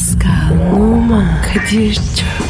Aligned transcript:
Pascal, 0.00 0.72
Oman, 0.72 1.42
Kadir 1.42 1.94
çok 1.94 2.49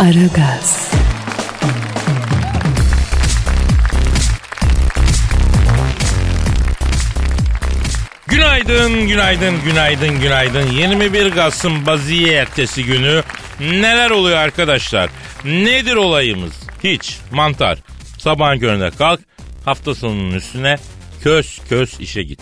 Aragaz, 0.00 0.90
Günaydın, 8.26 9.08
günaydın, 9.08 9.64
günaydın, 9.64 10.20
günaydın. 10.20 10.66
21 10.66 11.30
Kasım 11.30 11.86
Baziye 11.86 12.32
ertesi 12.32 12.84
günü 12.84 13.22
neler 13.60 14.10
oluyor 14.10 14.36
arkadaşlar? 14.36 15.10
Nedir 15.44 15.96
olayımız? 15.96 16.52
Hiç, 16.84 17.18
mantar. 17.30 17.78
Sabahın 18.18 18.58
köründe 18.58 18.90
kalk, 18.90 19.20
hafta 19.64 19.94
sonunun 19.94 20.34
üstüne 20.34 20.76
kös 21.22 21.58
kös 21.68 22.00
işe 22.00 22.22
git. 22.22 22.40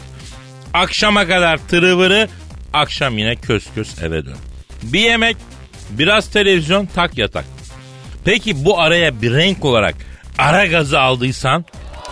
Akşama 0.75 1.27
kadar 1.27 1.59
tırıvırı, 1.69 2.29
akşam 2.73 3.19
yine 3.19 3.37
kös 3.37 3.65
kös 3.75 4.03
eve 4.03 4.27
dön. 4.27 4.39
Bir 4.83 5.01
yemek, 5.01 5.37
biraz 5.91 6.31
televizyon, 6.31 6.87
tak 6.95 7.19
yatak. 7.19 7.45
Peki 8.25 8.65
bu 8.65 8.81
araya 8.81 9.23
bir 9.23 9.35
renk 9.35 9.65
olarak 9.65 9.95
ara 10.39 10.67
gazı 10.67 11.01
aldıysan 11.01 11.65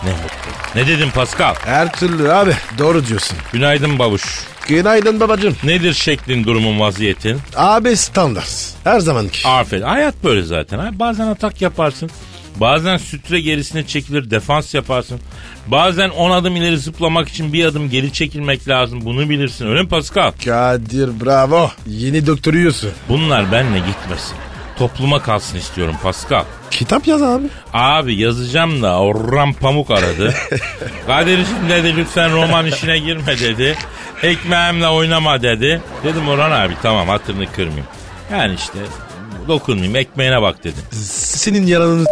ne 0.03 0.09
mutlu. 0.11 0.51
Ne 0.75 0.87
dedim 0.87 1.11
Pascal? 1.15 1.55
Her 1.65 1.93
türlü 1.93 2.31
abi. 2.31 2.53
Doğru 2.77 3.07
diyorsun. 3.07 3.37
Günaydın 3.53 3.99
babuş. 3.99 4.23
Günaydın 4.67 5.19
babacığım. 5.19 5.55
Nedir 5.63 5.93
şeklin, 5.93 6.43
durumun, 6.43 6.79
vaziyetin? 6.79 7.39
Abi 7.55 7.97
standart. 7.97 8.73
Her 8.83 8.99
zamanki. 8.99 9.47
Aferin. 9.47 9.81
Hayat 9.81 10.15
böyle 10.23 10.41
zaten. 10.41 10.79
Ha? 10.79 10.89
Bazen 10.93 11.27
atak 11.27 11.61
yaparsın. 11.61 12.09
Bazen 12.59 12.97
sütre 12.97 13.41
gerisine 13.41 13.87
çekilir, 13.87 14.31
defans 14.31 14.73
yaparsın. 14.73 15.19
Bazen 15.67 16.09
10 16.09 16.31
adım 16.31 16.55
ileri 16.55 16.77
zıplamak 16.77 17.29
için 17.29 17.53
bir 17.53 17.65
adım 17.65 17.89
geri 17.89 18.13
çekilmek 18.13 18.67
lazım. 18.67 19.05
Bunu 19.05 19.29
bilirsin. 19.29 19.67
Öyle 19.67 19.81
mi 19.81 19.89
Pascal? 19.89 20.31
Kadir 20.45 21.25
bravo. 21.25 21.69
Yeni 21.87 22.27
doktoruyorsun. 22.27 22.91
Bunlar 23.09 23.51
benle 23.51 23.77
gitmesin. 23.77 24.35
Topluma 24.77 25.21
kalsın 25.21 25.57
istiyorum 25.57 25.95
Pascal. 26.03 26.43
Kitap 26.71 27.07
yaz 27.07 27.21
abi. 27.21 27.45
Abi 27.73 28.15
yazacağım 28.15 28.81
da 28.81 28.99
Orhan 28.99 29.53
Pamuk 29.53 29.91
aradı. 29.91 30.33
Kadir'cim 31.07 31.69
dedi 31.69 31.97
lütfen 31.97 32.33
roman 32.33 32.65
işine 32.65 32.99
girme 32.99 33.39
dedi. 33.39 33.77
Ekmeğimle 34.23 34.87
oynama 34.87 35.41
dedi. 35.41 35.81
Dedim 36.03 36.29
Orhan 36.29 36.51
abi 36.51 36.73
tamam 36.81 37.07
hatırını 37.07 37.51
kırmayayım. 37.51 37.85
Yani 38.31 38.55
işte 38.55 38.79
dokunmayayım 39.47 39.95
ekmeğine 39.95 40.41
bak 40.41 40.63
dedim. 40.63 40.83
Senin 40.91 41.67
yalanını 41.67 42.05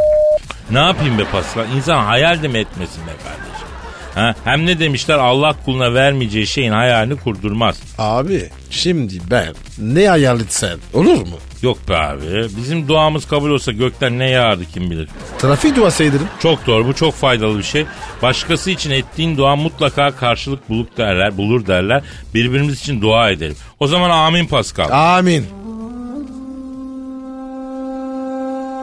Ne 0.72 0.80
yapayım 0.80 1.18
be 1.18 1.24
Pascal? 1.32 1.66
İnsan 1.76 2.04
hayal 2.06 2.44
de 2.44 2.48
mi 2.48 2.58
etmesin 2.58 3.02
be 3.08 3.12
kardeşim? 3.24 3.68
Ha, 4.16 4.36
hem 4.44 4.66
ne 4.66 4.80
demişler 4.80 5.18
Allah 5.18 5.56
kuluna 5.66 5.94
vermeyeceği 5.94 6.48
şeyin 6.48 6.72
hayalini 6.72 7.16
kurdurmaz. 7.16 7.82
Abi 7.98 8.50
şimdi 8.70 9.14
ben 9.32 9.54
ne 9.80 10.08
hayal 10.08 10.40
etsen 10.42 10.78
olur 10.94 11.18
mu? 11.18 11.38
Yok 11.62 11.78
be 11.90 11.98
abi. 11.98 12.48
Bizim 12.58 12.88
duamız 12.88 13.28
kabul 13.28 13.50
olsa 13.50 13.72
gökten 13.72 14.20
ne 14.20 14.30
yağardı 14.30 14.64
kim 14.74 14.92
bilir. 14.92 15.10
Trafik 15.40 15.76
duası 15.76 16.04
ederim. 16.04 16.28
Çok 16.40 16.68
doğru 16.68 16.88
bu 16.88 16.94
çok 16.96 17.14
faydalı 17.14 17.58
bir 17.58 17.64
şey. 17.64 17.86
Başkası 18.22 18.72
için 18.72 18.92
ettiğin 18.92 19.38
dua 19.38 19.56
mutlaka 19.56 20.12
karşılık 20.12 20.70
buluk 20.70 20.98
derler, 20.98 21.38
bulur 21.38 21.68
derler. 21.68 22.04
Birbirimiz 22.34 22.80
için 22.80 23.02
dua 23.02 23.30
edelim. 23.30 23.56
O 23.80 23.88
zaman 23.88 24.10
amin 24.10 24.46
Pascal. 24.48 25.18
Amin. 25.18 25.46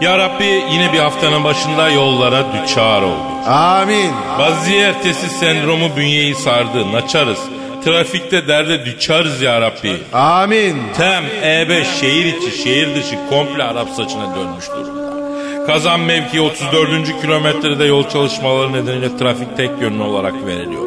Ya 0.02 0.18
Rabbi 0.18 0.64
yine 0.72 0.92
bir 0.92 0.98
haftanın 0.98 1.44
başında 1.44 1.90
yollara 1.90 2.44
düçar 2.52 3.02
oldu. 3.02 3.46
Amin. 3.46 4.10
Baziye 4.38 4.88
ertesi 4.88 5.28
sendromu 5.28 5.96
bünyeyi 5.96 6.34
sardı. 6.34 6.92
Naçarız. 6.92 7.38
Trafikte 7.84 8.48
derde 8.48 8.84
düçarız 8.84 9.42
ya 9.42 9.60
Rabbi. 9.60 9.96
Amin. 10.12 10.76
Tem, 10.96 11.24
E5 11.42 11.84
şehir 12.00 12.24
içi, 12.24 12.62
şehir 12.62 12.94
dışı 12.94 13.16
komple 13.30 13.62
Arap 13.62 13.88
saçına 13.88 14.36
dönmüş 14.36 14.70
durumda. 14.70 15.12
Kazan 15.66 16.00
mevki 16.00 16.40
34. 16.40 17.20
kilometrede 17.20 17.84
yol 17.84 18.08
çalışmaları 18.08 18.72
nedeniyle 18.72 19.16
trafik 19.16 19.56
tek 19.56 19.70
yönlü 19.80 20.02
olarak 20.02 20.46
veriliyor. 20.46 20.82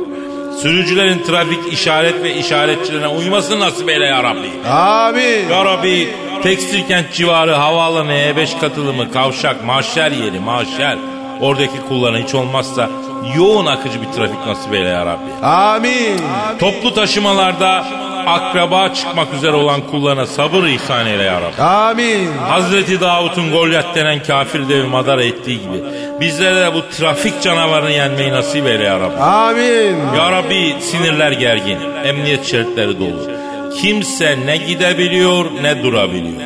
Sürücülerin 0.62 1.24
trafik 1.24 1.74
işaret 1.74 2.24
ve 2.24 2.36
işaretçilerine 2.36 3.08
uymasını 3.08 3.60
nasip 3.60 3.90
eyle 3.90 4.06
ya 4.06 4.24
Rabbi. 4.24 4.70
Amin. 4.70 5.50
Ya 5.52 5.66
Rabbi 5.66 6.10
tekstil 6.44 6.88
kent 6.88 7.14
civarı 7.14 7.54
havaalanı 7.54 8.14
E5 8.14 8.60
katılımı, 8.60 9.12
kavşak, 9.12 9.66
mahşer 9.66 10.12
yeri, 10.12 10.40
mahşer. 10.40 10.98
Oradaki 11.42 11.82
kullarına 11.90 12.18
hiç 12.18 12.36
olmazsa 12.36 12.90
yoğun 13.38 13.66
akıcı 13.66 14.02
bir 14.02 14.08
trafik 14.08 14.46
nasip 14.48 14.74
eyle 14.74 14.90
ya 14.90 15.06
Rabbi. 15.06 15.46
Amin. 15.46 16.22
Toplu 16.60 16.94
taşımalarda 16.94 17.86
akraba 18.28 18.94
çıkmak 18.94 19.34
üzere 19.34 19.56
olan 19.56 19.82
kullarına 19.82 20.26
sabır 20.26 20.64
ihsan 20.64 21.08
eyle 21.08 21.24
ya 21.24 21.42
Rabbi. 21.42 21.62
Amin. 21.62 22.38
Hazreti 22.38 23.02
Davut'un 23.02 23.52
Golyat 23.52 23.96
denen 23.96 24.24
kafir 24.24 24.70
devi 24.70 24.88
madara 24.88 25.24
ettiği 25.24 25.62
gibi 25.62 25.84
bizlere 26.20 26.56
de 26.56 26.74
bu 26.74 26.90
trafik 26.90 27.42
canavarını 27.42 27.92
yenmeyi 27.92 28.32
nasip 28.32 28.68
eyle 28.68 28.84
ya 28.84 29.00
Rabbi. 29.00 29.22
Amin. 29.22 29.98
Ya 30.18 30.32
Rabbi 30.32 30.76
sinirler 30.82 31.32
gergin, 31.32 31.80
emniyet 32.06 32.46
şeritleri 32.46 33.00
dolu. 33.00 33.35
Kimse 33.82 34.38
ne 34.46 34.58
gidebiliyor 34.58 35.46
ne 35.62 35.84
durabiliyor. 35.84 36.42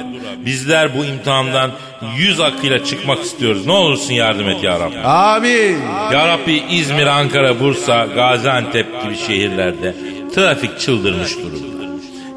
Bizler 0.46 0.98
bu 0.98 1.06
imtihandan 1.06 1.72
yüz 2.18 2.40
akıyla 2.40 2.86
çıkmak 2.86 3.24
istiyoruz. 3.24 3.66
Ne 3.66 3.72
olursun 3.72 4.14
yardım 4.14 4.50
et 4.50 4.64
ya 4.64 4.80
Rabbi. 4.80 5.00
Amin. 5.00 5.78
Ya 6.14 6.28
Rabbi 6.28 6.64
İzmir, 6.72 7.08
Ankara, 7.08 7.60
Bursa, 7.60 8.06
Gaziantep 8.06 9.04
gibi 9.04 9.18
şehirlerde 9.18 9.96
trafik 10.36 10.80
çıldırmış 10.80 11.38
durumda. 11.38 11.79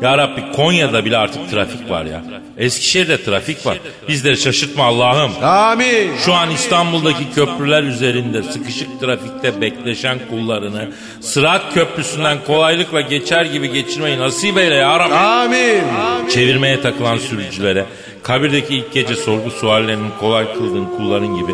Ya 0.03 0.19
Rabbi 0.19 0.53
Konya'da 0.57 1.05
bile 1.05 1.17
artık 1.17 1.51
trafik 1.51 1.91
var 1.91 2.05
ya. 2.05 2.23
Eskişehir'de 2.59 3.25
trafik 3.25 3.67
var. 3.67 3.79
Bizleri 4.09 4.37
şaşırtma 4.37 4.85
Allah'ım. 4.85 5.33
Amin. 5.45 6.17
Şu 6.25 6.35
an 6.35 6.51
İstanbul'daki 6.51 7.31
köprüler 7.35 7.83
üzerinde 7.83 8.43
sıkışık 8.43 9.01
trafikte 9.01 9.61
bekleşen 9.61 10.19
kullarını 10.31 10.89
Sırat 11.21 11.75
Köprüsü'nden 11.75 12.39
kolaylıkla 12.47 13.01
geçer 13.01 13.45
gibi 13.45 13.73
geçirmeyi 13.73 14.19
nasip 14.19 14.59
eyle 14.59 14.75
ya 14.75 14.99
Rabbi. 15.01 15.15
Amin. 15.15 15.83
Çevirmeye 16.29 16.81
takılan 16.81 17.17
sürücülere 17.17 17.85
kabirdeki 18.23 18.77
ilk 18.77 18.93
gece 18.93 19.17
sorgu 19.17 19.51
suallerinin 19.51 20.11
kolay 20.21 20.55
kıldığın 20.55 20.85
kulların 20.97 21.37
gibi 21.37 21.53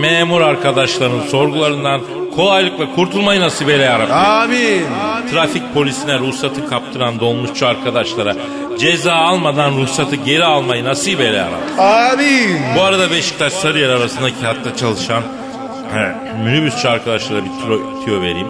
memur 0.00 0.40
arkadaşlarının 0.40 1.22
sorgularından 1.28 2.00
kolaylıkla 2.36 2.94
kurtulmayı 2.94 3.40
nasip 3.40 3.68
eyle 3.68 3.82
ya 3.82 3.98
Rabbi. 3.98 4.12
Amin. 4.12 4.82
Trafik 5.30 5.74
polisine 5.74 6.18
ruhsatı 6.18 6.68
kaptıran 6.68 7.20
dolmuşçu 7.20 7.66
arkadaşlara 7.66 8.36
ceza 8.78 9.12
almadan 9.14 9.76
ruhsatı 9.76 10.16
geri 10.16 10.44
almayı 10.44 10.84
nasip 10.84 11.20
eyle 11.20 11.36
ya 11.36 11.46
Rabbi. 11.46 11.82
Amin. 11.82 12.58
Bu 12.76 12.80
arada 12.82 13.10
Beşiktaş 13.10 13.52
Sarıyer 13.52 13.88
arasındaki 13.88 14.46
hatta 14.46 14.76
çalışan 14.76 15.22
he, 15.92 16.14
minibüsçü 16.44 16.88
arkadaşlara 16.88 17.40
bir 17.44 17.50
tüyo, 17.64 18.04
tüyo 18.04 18.22
vereyim. 18.22 18.48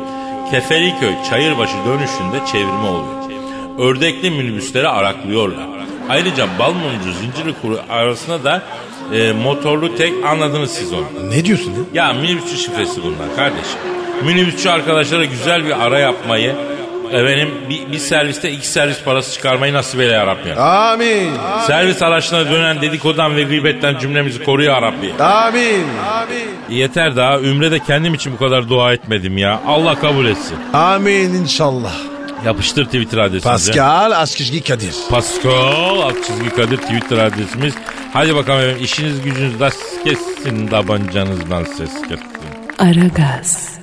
Keferiköy 0.51 1.15
Çayırbaşı 1.31 1.77
dönüşünde 1.87 2.47
çevirme 2.53 2.89
oluyor. 2.89 3.17
Ördekli 3.79 4.31
minibüsleri 4.31 4.89
araklıyorlar. 4.89 5.67
Ayrıca 6.09 6.47
Balmumcu 6.59 7.13
Zincirlikuru 7.21 7.81
arasında 7.91 8.45
da 8.45 8.63
e, 9.13 9.33
motorlu 9.33 9.97
tek 9.97 10.25
anladınız 10.25 10.71
siz 10.71 10.93
onu. 10.93 11.31
Ne 11.31 11.45
diyorsun 11.45 11.73
ya? 11.95 12.07
Ya 12.07 12.13
minibüsçü 12.13 12.57
şifresi 12.57 13.03
bunlar 13.03 13.37
kardeşim. 13.37 13.96
Minibüsçü 14.25 14.69
arkadaşlara 14.69 15.25
güzel 15.25 15.67
bir 15.67 15.85
ara 15.85 15.99
yapmayı, 15.99 16.55
efendim 17.13 17.51
bir, 17.71 17.93
bir 17.93 17.99
serviste 17.99 18.51
iki 18.53 18.67
servis 18.69 19.03
parası 19.03 19.33
çıkarmayı 19.33 19.73
nasip 19.73 20.01
eyle 20.01 20.13
ya 20.13 20.27
Rabbi. 20.27 20.55
Amin. 20.55 21.31
Servis 21.67 22.03
araçlarına 22.03 22.51
dönen 22.51 22.83
dedikodan 22.83 23.37
ve 23.37 23.43
gıybetten 23.43 23.99
cümlemizi 23.99 24.45
koru 24.45 24.63
ya 24.65 24.83
Rabbi. 24.83 25.23
Amin. 25.23 25.85
Yeter 26.71 27.17
daha 27.17 27.41
Ümre'de 27.41 27.79
kendim 27.79 28.15
için 28.15 28.33
bu 28.33 28.37
kadar 28.37 28.69
dua 28.69 28.93
etmedim 28.93 29.39
ya. 29.39 29.61
Allah 29.67 29.95
kabul 29.95 30.27
etsin. 30.27 30.57
Amin 30.73 31.35
inşallah. 31.35 31.93
Yapıştır 32.45 32.85
Twitter 32.85 33.19
adresimizi. 33.19 33.71
Pascal 33.71 34.13
Askışgi 34.13 34.65
Kadir. 34.65 34.95
Pascal 35.11 36.01
alt 36.01 36.27
çizgi 36.27 36.51
Kadir 36.51 36.77
Twitter 36.77 37.19
adresimiz. 37.19 37.75
Hadi 38.13 38.35
bakalım 38.37 38.61
efendim 38.61 38.85
işiniz 38.85 39.23
gücünüz 39.23 39.61
rast 39.61 40.05
kessin 40.05 40.67
tabancanızdan 40.67 41.65
ses 41.65 41.93
kessin. 42.09 42.27
Aragaz, 42.79 43.79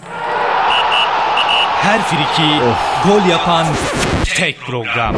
Her 1.84 2.02
friki 2.02 2.50
gol 3.08 3.30
yapan 3.30 3.68
tek 4.36 4.60
program. 4.62 5.16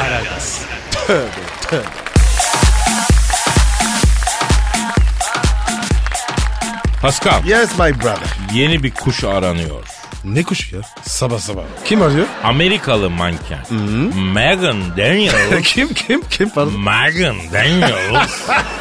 Aragaz. 0.00 0.60
Yes 1.08 1.82
Pascal 7.02 7.42
my 7.78 7.94
brother. 8.02 8.28
yeni 8.52 8.82
bir 8.82 8.90
kuş 8.90 9.24
aranıyor. 9.24 9.84
Ne 10.24 10.42
kuşu 10.42 10.76
ya? 10.76 10.82
Sabah 11.02 11.38
sabah. 11.38 11.62
Kim 11.84 12.02
arıyor? 12.02 12.26
Amerikalı 12.44 13.10
manken. 13.10 13.58
Megan 14.34 14.96
Daniels. 14.96 15.62
kim 15.74 15.94
kim 15.94 16.22
kim 16.30 16.50
pardon? 16.50 16.80
Megan 16.80 17.36
Daniels. 17.52 18.48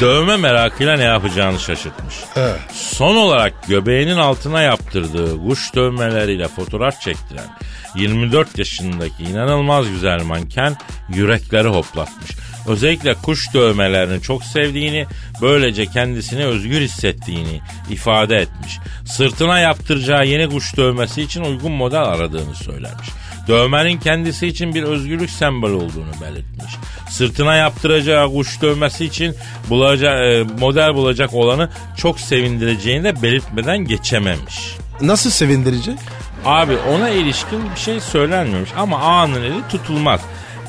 Dövme 0.00 0.36
merakıyla 0.36 0.96
ne 0.96 1.04
yapacağını 1.04 1.60
şaşırtmış. 1.60 2.14
He. 2.34 2.52
Son 2.72 3.16
olarak 3.16 3.68
göbeğinin 3.68 4.16
altına 4.16 4.62
yaptırdığı 4.62 5.46
kuş 5.48 5.74
dövmeleriyle 5.74 6.48
fotoğraf 6.48 7.00
çektiren 7.00 7.56
24 7.94 8.58
yaşındaki 8.58 9.22
inanılmaz 9.22 9.90
güzel 9.90 10.22
manken 10.22 10.76
yürekleri 11.08 11.68
hoplatmış. 11.68 12.30
Özellikle 12.68 13.14
kuş 13.14 13.54
dövmelerini 13.54 14.22
çok 14.22 14.44
sevdiğini, 14.44 15.06
böylece 15.42 15.86
kendisini 15.86 16.44
özgür 16.44 16.80
hissettiğini 16.80 17.60
ifade 17.90 18.36
etmiş. 18.36 18.78
Sırtına 19.06 19.58
yaptıracağı 19.58 20.26
yeni 20.26 20.48
kuş 20.48 20.76
dövmesi 20.76 21.22
için 21.22 21.44
uygun 21.44 21.72
model 21.72 22.02
aradığını 22.02 22.54
söylemiş. 22.54 23.08
Dövmenin 23.48 23.98
kendisi 24.00 24.46
için 24.46 24.74
bir 24.74 24.82
özgürlük 24.82 25.30
sembolü 25.30 25.74
olduğunu 25.74 26.12
belirtmiş. 26.22 26.72
Sırtına 27.10 27.54
yaptıracağı 27.54 28.32
kuş 28.32 28.62
dövmesi 28.62 29.04
için 29.04 29.34
bulacağı, 29.70 30.24
e, 30.24 30.42
model 30.60 30.94
bulacak 30.94 31.34
olanı 31.34 31.68
çok 31.96 32.20
sevindireceğini 32.20 33.04
de 33.04 33.22
belirtmeden 33.22 33.78
geçememiş. 33.78 34.76
Nasıl 35.00 35.30
sevindirecek? 35.30 35.98
Abi 36.44 36.76
ona 36.76 37.08
ilişkin 37.08 37.70
bir 37.74 37.80
şey 37.80 38.00
söylenmemiş 38.00 38.70
ama 38.76 38.98
ağanın 38.98 39.42
eli 39.42 39.68
tutulmaz. 39.70 40.20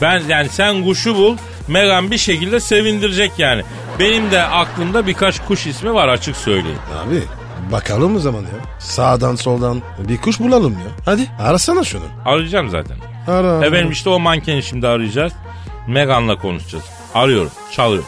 Ben 0.01 0.23
yani 0.29 0.49
sen 0.49 0.83
kuşu 0.83 1.15
bul 1.15 1.37
Megan 1.67 2.11
bir 2.11 2.17
şekilde 2.17 2.59
sevindirecek 2.59 3.31
yani. 3.37 3.63
Benim 3.99 4.31
de 4.31 4.43
aklımda 4.43 5.07
birkaç 5.07 5.45
kuş 5.47 5.67
ismi 5.67 5.93
var 5.93 6.07
açık 6.07 6.35
söyleyeyim. 6.35 6.79
Abi 7.07 7.23
bakalım 7.71 8.15
o 8.15 8.19
zaman 8.19 8.41
ya. 8.41 8.79
Sağdan 8.79 9.35
soldan 9.35 9.81
bir 10.07 10.17
kuş 10.17 10.39
bulalım 10.39 10.73
ya. 10.73 10.91
Hadi 11.05 11.27
arasana 11.39 11.83
şunu. 11.83 12.03
Arayacağım 12.25 12.69
zaten. 12.69 12.97
Ara. 13.27 13.65
Efendim 13.65 13.91
işte 13.91 14.09
o 14.09 14.19
mankeni 14.19 14.63
şimdi 14.63 14.87
arayacağız. 14.87 15.33
Megan'la 15.89 16.37
konuşacağız. 16.37 16.85
Arıyorum. 17.13 17.51
Çalıyor. 17.71 18.03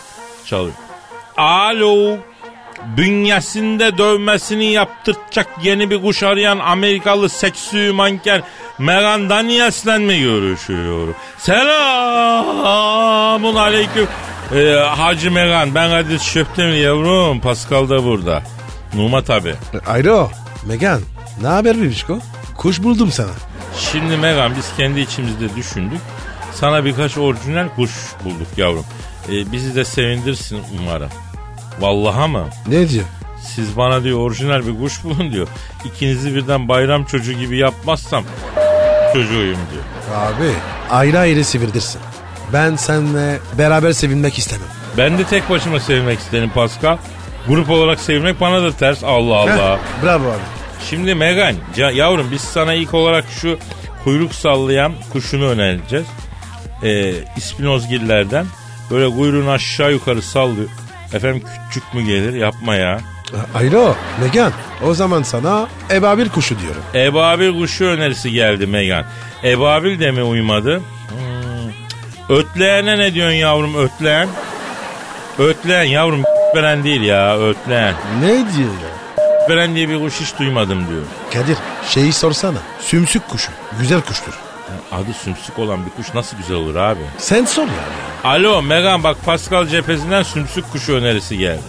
Çalıyor. 0.46 0.76
Alo. 1.38 2.18
Bünyesinde 2.98 3.98
dövmesini 3.98 4.66
yaptıracak 4.66 5.48
yeni 5.64 5.90
bir 5.90 6.02
kuş 6.02 6.24
arayan 6.24 6.60
Amerikalı 6.60 7.30
seksü 7.30 7.92
manken 7.92 8.44
Megan 8.80 9.30
Daniels'le 9.30 9.86
görüşüyor? 9.86 11.08
Selamun 11.38 11.66
aleyküm. 13.56 14.08
Ee, 14.56 14.74
Hacı 14.74 15.32
Megan 15.32 15.76
ben 15.76 15.90
Kadir 15.90 16.20
Şöptemir 16.20 16.74
yavrum. 16.74 17.40
Pascal 17.40 17.90
da 17.90 18.04
burada. 18.04 18.44
Numa 18.94 19.24
tabi. 19.24 19.56
Ayro. 19.88 20.30
Megan. 20.66 21.02
Ne 21.42 21.48
haber 21.48 21.82
bebişko? 21.82 22.20
Kuş 22.58 22.84
buldum 22.84 23.12
sana. 23.12 23.32
Şimdi 23.92 24.18
Megan 24.18 24.56
biz 24.56 24.66
kendi 24.78 25.00
içimizde 25.00 25.56
düşündük. 25.56 26.02
Sana 26.54 26.86
birkaç 26.86 27.18
orijinal 27.18 27.70
kuş 27.76 27.92
bulduk 28.24 28.48
yavrum. 28.58 28.86
Ee, 29.30 29.52
bizi 29.52 29.76
de 29.76 29.86
sevindirsin 29.86 30.60
umarım. 30.80 31.10
Vallahi 31.80 32.32
mı? 32.32 32.46
Ne 32.68 32.90
diyor? 32.90 33.06
Siz 33.56 33.78
bana 33.78 34.04
diyor 34.04 34.20
orijinal 34.20 34.68
bir 34.68 34.80
kuş 34.80 35.04
bulun 35.04 35.32
diyor. 35.32 35.48
İkinizi 35.86 36.36
birden 36.36 36.68
bayram 36.68 37.06
çocuğu 37.06 37.34
gibi 37.34 37.58
yapmazsam 37.58 38.24
çocuğuyum 39.14 39.60
diyor. 39.72 39.84
Abi 40.16 40.52
ayrı 40.90 41.20
ayrı 41.20 41.46
sevirdirsin. 41.46 42.02
Ben 42.54 42.76
seninle 42.76 43.40
beraber 43.58 43.92
sevinmek 43.92 44.38
istemem. 44.38 44.68
Ben 44.98 45.18
de 45.18 45.24
tek 45.24 45.50
başıma 45.50 45.80
sevmek 45.80 46.20
isterim 46.20 46.50
Pascal. 46.50 46.98
Grup 47.48 47.70
olarak 47.70 48.00
sevmek 48.00 48.42
bana 48.42 48.64
da 48.64 48.72
ters. 48.72 49.04
Allah 49.04 49.36
Allah. 49.36 49.74
Heh, 49.78 50.04
bravo 50.04 50.28
abi. 50.30 50.38
Şimdi 50.90 51.16
Megan 51.16 51.56
yavrum 51.94 52.28
biz 52.32 52.42
sana 52.42 52.74
ilk 52.74 52.94
olarak 52.94 53.26
şu 53.42 53.58
kuyruk 54.04 54.34
sallayan 54.34 54.94
kuşunu 55.14 55.46
önereceğiz. 55.46 56.06
Ee, 56.84 57.14
İspinozgillerden 57.38 58.46
böyle 58.92 59.16
kuyruğunu 59.16 59.52
aşağı 59.52 59.92
yukarı 59.92 60.22
sallıyor. 60.22 60.70
Efendim 61.14 61.44
küçük 61.70 61.94
mü 61.94 62.02
gelir 62.04 62.34
yapma 62.34 62.76
ya. 62.76 63.00
Ayro. 63.56 63.96
Megan. 64.22 64.52
O 64.86 64.94
zaman 64.94 65.24
sana 65.24 65.68
ebabil 65.92 66.30
kuşu 66.30 66.60
diyorum. 66.60 66.82
Ebabil 66.96 67.60
kuşu 67.62 67.86
önerisi 67.86 68.32
geldi 68.32 68.68
Megan. 68.68 69.06
Ebabil 69.44 70.00
de 70.00 70.12
mi 70.12 70.24
uymadı? 70.24 70.78
Hmm. 71.10 72.38
Ötleğene 72.38 72.98
ne 72.98 73.14
diyorsun 73.14 73.36
yavrum 73.36 73.76
ötleğen? 73.76 74.28
Ötleğen 75.40 75.84
yavrum 75.84 76.24
veren 76.56 76.84
değil 76.84 77.02
ya 77.02 77.40
ötleğen. 77.40 77.94
Ne 78.22 78.28
diyor 78.30 78.70
ya? 78.84 79.02
Veren 79.50 79.76
diye 79.76 79.90
bir 79.90 80.00
kuş 80.00 80.22
hiç 80.22 80.40
duymadım 80.40 80.88
diyor. 80.90 81.02
Kadir 81.34 81.58
şeyi 81.90 82.14
sorsana. 82.14 82.58
Sümsük 82.80 83.28
kuşu. 83.28 83.52
Güzel 83.80 84.02
kuştur. 84.02 84.34
Adı 84.92 85.14
sümsük 85.24 85.60
olan 85.60 85.86
bir 85.86 85.90
kuş 86.04 86.14
nasıl 86.14 86.38
güzel 86.38 86.58
olur 86.58 86.76
abi? 86.76 87.00
Sen 87.18 87.46
sor 87.46 87.62
yani. 87.62 87.76
Alo 88.24 88.62
Megan 88.62 89.04
bak 89.04 89.18
Pascal 89.26 89.68
cephesinden 89.68 90.24
sümsük 90.24 90.72
kuşu 90.72 90.94
önerisi 90.94 91.38
geldi. 91.38 91.62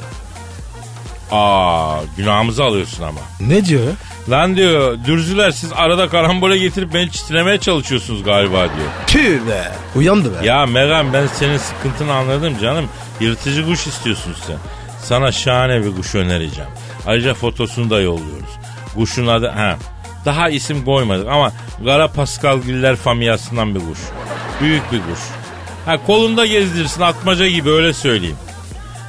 Aa 1.30 1.96
günahımızı 2.16 2.64
alıyorsun 2.64 3.02
ama. 3.02 3.20
Ne 3.40 3.64
diyor? 3.64 3.86
Lan 4.30 4.56
diyor 4.56 4.98
dürzüler 5.06 5.50
siz 5.50 5.72
arada 5.72 6.08
karambole 6.08 6.58
getirip 6.58 6.94
beni 6.94 7.10
çitlemeye 7.10 7.58
çalışıyorsunuz 7.58 8.24
galiba 8.24 8.56
diyor. 8.58 8.88
Tüh 9.06 9.48
be. 9.48 9.72
Uyandı 9.96 10.32
be. 10.40 10.46
Ya 10.46 10.66
Megan 10.66 11.12
ben 11.12 11.26
senin 11.26 11.58
sıkıntını 11.58 12.12
anladım 12.14 12.54
canım. 12.62 12.88
Yırtıcı 13.20 13.66
kuş 13.66 13.86
istiyorsun 13.86 14.34
sen. 14.46 14.56
Sana 15.02 15.32
şahane 15.32 15.84
bir 15.84 15.96
kuş 15.96 16.14
önereceğim. 16.14 16.70
Ayrıca 17.06 17.34
fotosunu 17.34 17.90
da 17.90 18.00
yolluyoruz. 18.00 18.50
Kuşun 18.94 19.26
adı 19.26 19.48
ha. 19.48 19.76
Daha 20.24 20.48
isim 20.48 20.84
koymadık 20.84 21.28
ama 21.28 21.52
Kara 21.84 22.08
Pascal 22.08 22.58
Giller 22.58 22.96
familyasından 22.96 23.74
bir 23.74 23.80
kuş. 23.80 23.98
Büyük 24.60 24.92
bir 24.92 24.98
kuş. 24.98 25.20
Ha 25.86 26.06
kolunda 26.06 26.46
gezdirsin 26.46 27.00
atmaca 27.02 27.48
gibi 27.48 27.70
öyle 27.70 27.92
söyleyeyim. 27.92 28.36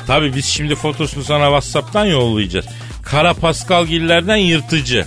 Tabi 0.07 0.35
biz 0.35 0.45
şimdi 0.45 0.75
fotosunu 0.75 1.23
sana 1.23 1.45
Whatsapp'tan 1.45 2.05
yollayacağız. 2.05 2.65
Kara 3.03 3.33
Pascal 3.33 3.85
Giller'den 3.85 4.35
yırtıcı. 4.35 5.05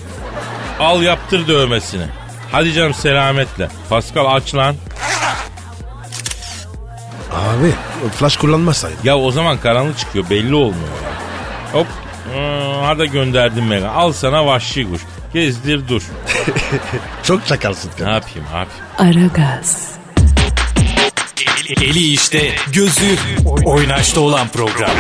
Al 0.80 1.02
yaptır 1.02 1.48
dövmesini. 1.48 2.06
Hadi 2.52 2.72
canım 2.72 2.94
selametle. 2.94 3.68
Pascal 3.90 4.36
aç 4.36 4.54
lan. 4.54 4.76
Abi 7.32 7.74
flash 8.10 8.36
kullanmasaydın. 8.36 8.98
Ya 9.04 9.18
o 9.18 9.30
zaman 9.30 9.58
karanlık 9.58 9.98
çıkıyor 9.98 10.30
belli 10.30 10.54
olmuyor 10.54 10.88
ya. 11.04 11.10
Hop. 11.80 11.86
Hmm, 12.32 12.82
hadi 12.84 13.10
gönderdim 13.10 13.66
Megan. 13.66 13.94
Al 13.94 14.12
sana 14.12 14.46
vahşi 14.46 14.90
kuş. 14.90 15.00
Gezdir 15.36 15.88
dur. 15.88 16.02
Çok 17.22 17.46
çakalsın. 17.46 17.90
ne 18.00 18.10
yapayım 18.10 18.46
yapayım? 18.52 18.68
Aragaz, 18.98 19.90
Eli 21.80 21.98
işte, 22.12 22.54
gözü 22.72 23.16
oynaşta 23.64 24.20
olan 24.20 24.48
program. 24.48 24.90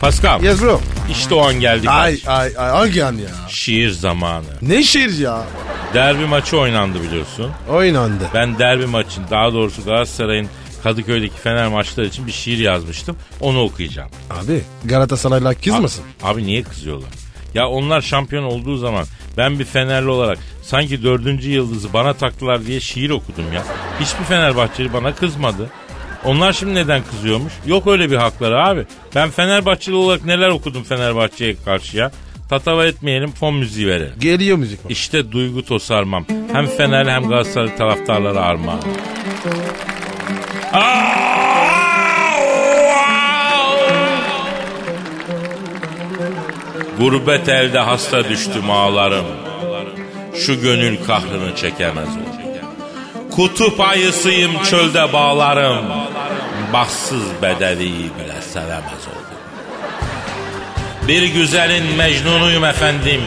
Pascal 0.00 0.42
Yes 0.42 0.62
bro. 0.62 0.80
işte 1.10 1.34
o 1.34 1.46
an 1.48 1.54
geldik. 1.60 1.88
Ay 1.90 2.18
ay 2.26 2.52
ay 2.58 2.70
hangi 2.70 3.04
an 3.04 3.12
ya? 3.12 3.48
Şiir 3.48 3.90
zamanı. 3.90 4.44
Ne 4.62 4.82
şiir 4.82 5.18
ya? 5.18 5.42
Derbi 5.94 6.26
maçı 6.26 6.58
oynandı 6.58 7.02
biliyorsun. 7.02 7.50
Oynandı. 7.68 8.24
Ben 8.34 8.58
derbi 8.58 8.86
maçın 8.86 9.24
daha 9.30 9.52
doğrusu 9.52 9.84
Galatasaray'ın 9.84 10.48
Kadıköy'deki 10.82 11.36
Fener 11.36 11.68
maçları 11.68 12.06
için 12.06 12.26
bir 12.26 12.32
şiir 12.32 12.58
yazmıştım. 12.58 13.16
Onu 13.40 13.62
okuyacağım. 13.62 14.10
Abi 14.30 14.62
Galatasaray'la 14.84 15.54
kızmasın? 15.54 16.04
Abi 16.22 16.46
niye 16.46 16.62
kızıyorlar? 16.62 17.10
Ya 17.54 17.68
onlar 17.68 18.00
şampiyon 18.00 18.44
olduğu 18.44 18.76
zaman 18.76 19.04
ben 19.36 19.58
bir 19.58 19.64
Fenerli 19.64 20.08
olarak 20.08 20.38
sanki 20.62 21.02
dördüncü 21.02 21.50
yıldızı 21.50 21.92
bana 21.92 22.14
taktılar 22.14 22.66
diye 22.66 22.80
şiir 22.80 23.10
okudum 23.10 23.52
ya. 23.54 23.62
Hiçbir 24.00 24.24
Fenerbahçeli 24.24 24.92
bana 24.92 25.14
kızmadı. 25.14 25.70
Onlar 26.24 26.52
şimdi 26.52 26.74
neden 26.74 27.02
kızıyormuş? 27.10 27.52
Yok 27.66 27.86
öyle 27.86 28.10
bir 28.10 28.16
hakları 28.16 28.64
abi. 28.64 28.86
Ben 29.14 29.30
Fenerbahçeli 29.30 29.94
olarak 29.94 30.24
neler 30.24 30.48
okudum 30.48 30.82
Fenerbahçe'ye 30.82 31.56
karşı 31.64 31.96
ya. 31.96 32.10
Tatava 32.50 32.86
etmeyelim 32.86 33.32
fon 33.32 33.54
müziği 33.54 33.86
verelim. 33.86 34.14
Geliyor 34.20 34.56
müzik 34.56 34.84
bak. 34.84 34.90
İşte 34.90 35.32
duygu 35.32 35.64
tosarmam. 35.64 36.26
Hem 36.52 36.66
Fenerli 36.66 37.10
hem 37.10 37.28
Galatasaray 37.28 37.76
taraftarları 37.76 38.40
armağan. 38.40 38.80
Gurbet 46.98 47.48
elde 47.48 47.78
hasta 47.78 48.28
düştüm 48.28 48.70
ağlarım. 48.70 49.26
Şu 50.34 50.60
gönül 50.60 51.04
kahrını 51.06 51.56
çekemez 51.56 52.08
o. 52.08 52.36
Kutup 53.34 53.80
ayısıyım 53.80 54.62
çölde 54.62 55.12
bağlarım. 55.12 55.84
bahtsız 56.72 57.22
bedeviyi 57.42 58.10
bile 58.18 58.42
sevemez 58.52 59.06
oldum. 59.08 59.38
Bir 61.08 61.22
güzelin 61.22 61.96
mecnunuyum 61.96 62.64
efendim. 62.64 63.20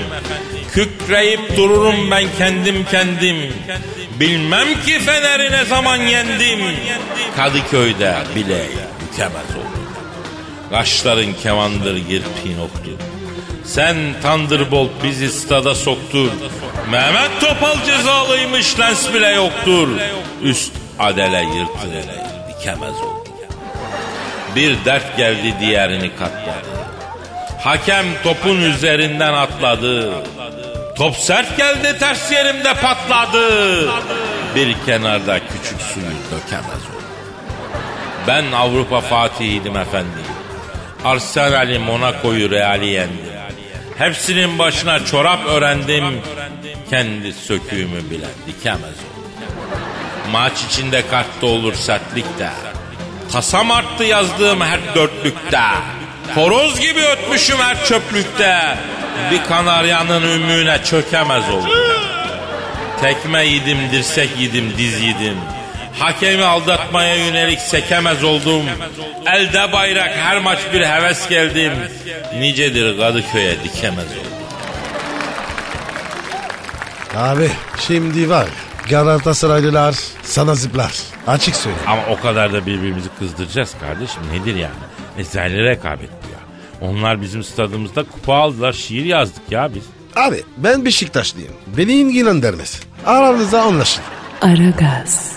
Kükreyip 0.73 1.57
dururum 1.57 2.11
ben 2.11 2.23
kendim 2.37 2.85
kendim. 2.91 3.53
Bilmem 4.19 4.67
ki 4.85 4.99
feneri 4.99 5.51
ne 5.51 5.65
zaman 5.65 5.97
yendim. 5.97 6.59
Kadıköy'de 7.35 8.15
bile 8.35 8.65
bükemez 9.01 9.49
oldum. 9.49 9.83
Kaşların 10.69 11.33
kemandır 11.43 11.97
girpin 11.97 12.59
oktur. 12.63 12.91
Sen 13.65 13.95
Thunderbolt 14.21 14.89
bizi 15.03 15.29
stada 15.29 15.75
soktur. 15.75 16.29
Mehmet 16.91 17.41
Topal 17.41 17.85
cezalıymış 17.85 18.79
lens 18.79 19.13
bile 19.13 19.27
yoktur. 19.27 19.87
Üst 20.43 20.71
adele 20.99 21.41
yırtılır 21.41 22.05
dikemez 22.49 22.95
oldu. 22.95 23.29
Bir 24.55 24.85
dert 24.85 25.17
geldi 25.17 25.55
diğerini 25.59 26.15
katladı. 26.15 26.69
Hakem 27.63 28.05
topun 28.23 28.61
üzerinden 28.61 29.33
atladı. 29.33 30.13
Top 30.99 31.15
sert 31.15 31.57
geldi 31.57 31.97
ters 31.99 32.31
yerimde 32.31 32.73
patladı. 32.73 33.89
Bir 34.55 34.75
kenarda 34.85 35.39
küçük 35.39 35.81
suyu 35.81 36.05
dökemez 36.05 36.65
oldu. 36.65 37.03
Ben 38.27 38.51
Avrupa 38.51 39.01
Fatih'iydim 39.01 39.77
efendim. 39.77 40.25
Arsenal'i, 41.05 41.79
Monaco'yu, 41.79 42.51
Real'i 42.51 42.87
yendim. 42.87 43.33
Hepsinin 43.97 44.59
başına 44.59 45.05
çorap 45.05 45.45
öğrendim. 45.45 46.21
Kendi 46.89 47.33
söküğümü 47.33 48.09
bile 48.09 48.27
dikemez 48.47 48.83
oldu. 48.83 49.29
Maç 50.31 50.53
içinde 50.69 51.07
kartta 51.07 51.47
olur 51.47 51.73
sertlik 51.73 52.39
de. 52.39 52.49
Tasam 53.31 53.71
arttı 53.71 54.03
yazdığım 54.03 54.61
her 54.61 54.95
dörtlükte. 54.95 55.61
Horoz 56.35 56.79
gibi 56.79 57.01
ötmüşüm 57.01 57.57
her 57.57 57.85
çöplükte. 57.85 58.77
Bir 59.31 59.43
kanaryanın 59.43 60.23
ümüğüne 60.23 60.83
çökemez 60.83 61.49
oldum. 61.49 61.69
Tekme 63.01 63.45
yedim, 63.45 63.77
dirsek 63.91 64.29
yedim, 64.39 64.73
diz 64.77 65.01
yedim. 65.01 65.37
Hakemi 65.99 66.43
aldatmaya 66.43 67.15
yönelik 67.15 67.59
sekemez 67.59 68.23
oldum. 68.23 68.63
Elde 69.25 69.71
bayrak 69.71 70.11
her 70.17 70.37
maç 70.37 70.59
bir 70.73 70.81
heves 70.81 71.29
geldim. 71.29 71.73
Nicedir 72.39 72.97
Kadıköy'e 72.97 73.63
dikemez 73.63 74.05
oldum. 74.05 74.39
Abi 77.15 77.49
şimdi 77.87 78.29
var 78.29 78.47
Galatasaraylılar 78.89 79.95
sana 80.23 80.55
zıplar. 80.55 80.93
Açık 81.27 81.55
söyle. 81.55 81.77
Ama 81.87 82.01
o 82.09 82.21
kadar 82.21 82.53
da 82.53 82.65
birbirimizi 82.65 83.09
kızdıracağız 83.19 83.75
kardeşim. 83.79 84.21
Nedir 84.31 84.55
yani? 84.55 84.73
Ezeli 85.17 85.63
rekabet. 85.63 86.09
Onlar 86.81 87.21
bizim 87.21 87.43
stadımızda 87.43 88.03
kupa 88.03 88.33
aldılar. 88.35 88.73
Şiir 88.73 89.05
yazdık 89.05 89.51
ya 89.51 89.75
biz. 89.75 89.83
Abi 90.15 90.43
ben 90.57 90.85
Beşiktaşlıyım. 90.85 91.53
Beni 91.77 91.93
ilgilendirmez. 91.93 92.79
Aranızda 93.05 93.61
anlaşın. 93.61 94.03
Aragaz, 94.41 95.31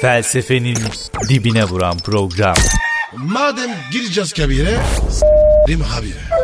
Felsefenin 0.00 0.78
dibine 1.28 1.64
vuran 1.64 1.98
program. 1.98 2.54
Madem 3.16 3.70
gireceğiz 3.92 4.32
kabire, 4.32 4.78
s**rim 5.10 5.80
habire. 5.80 6.39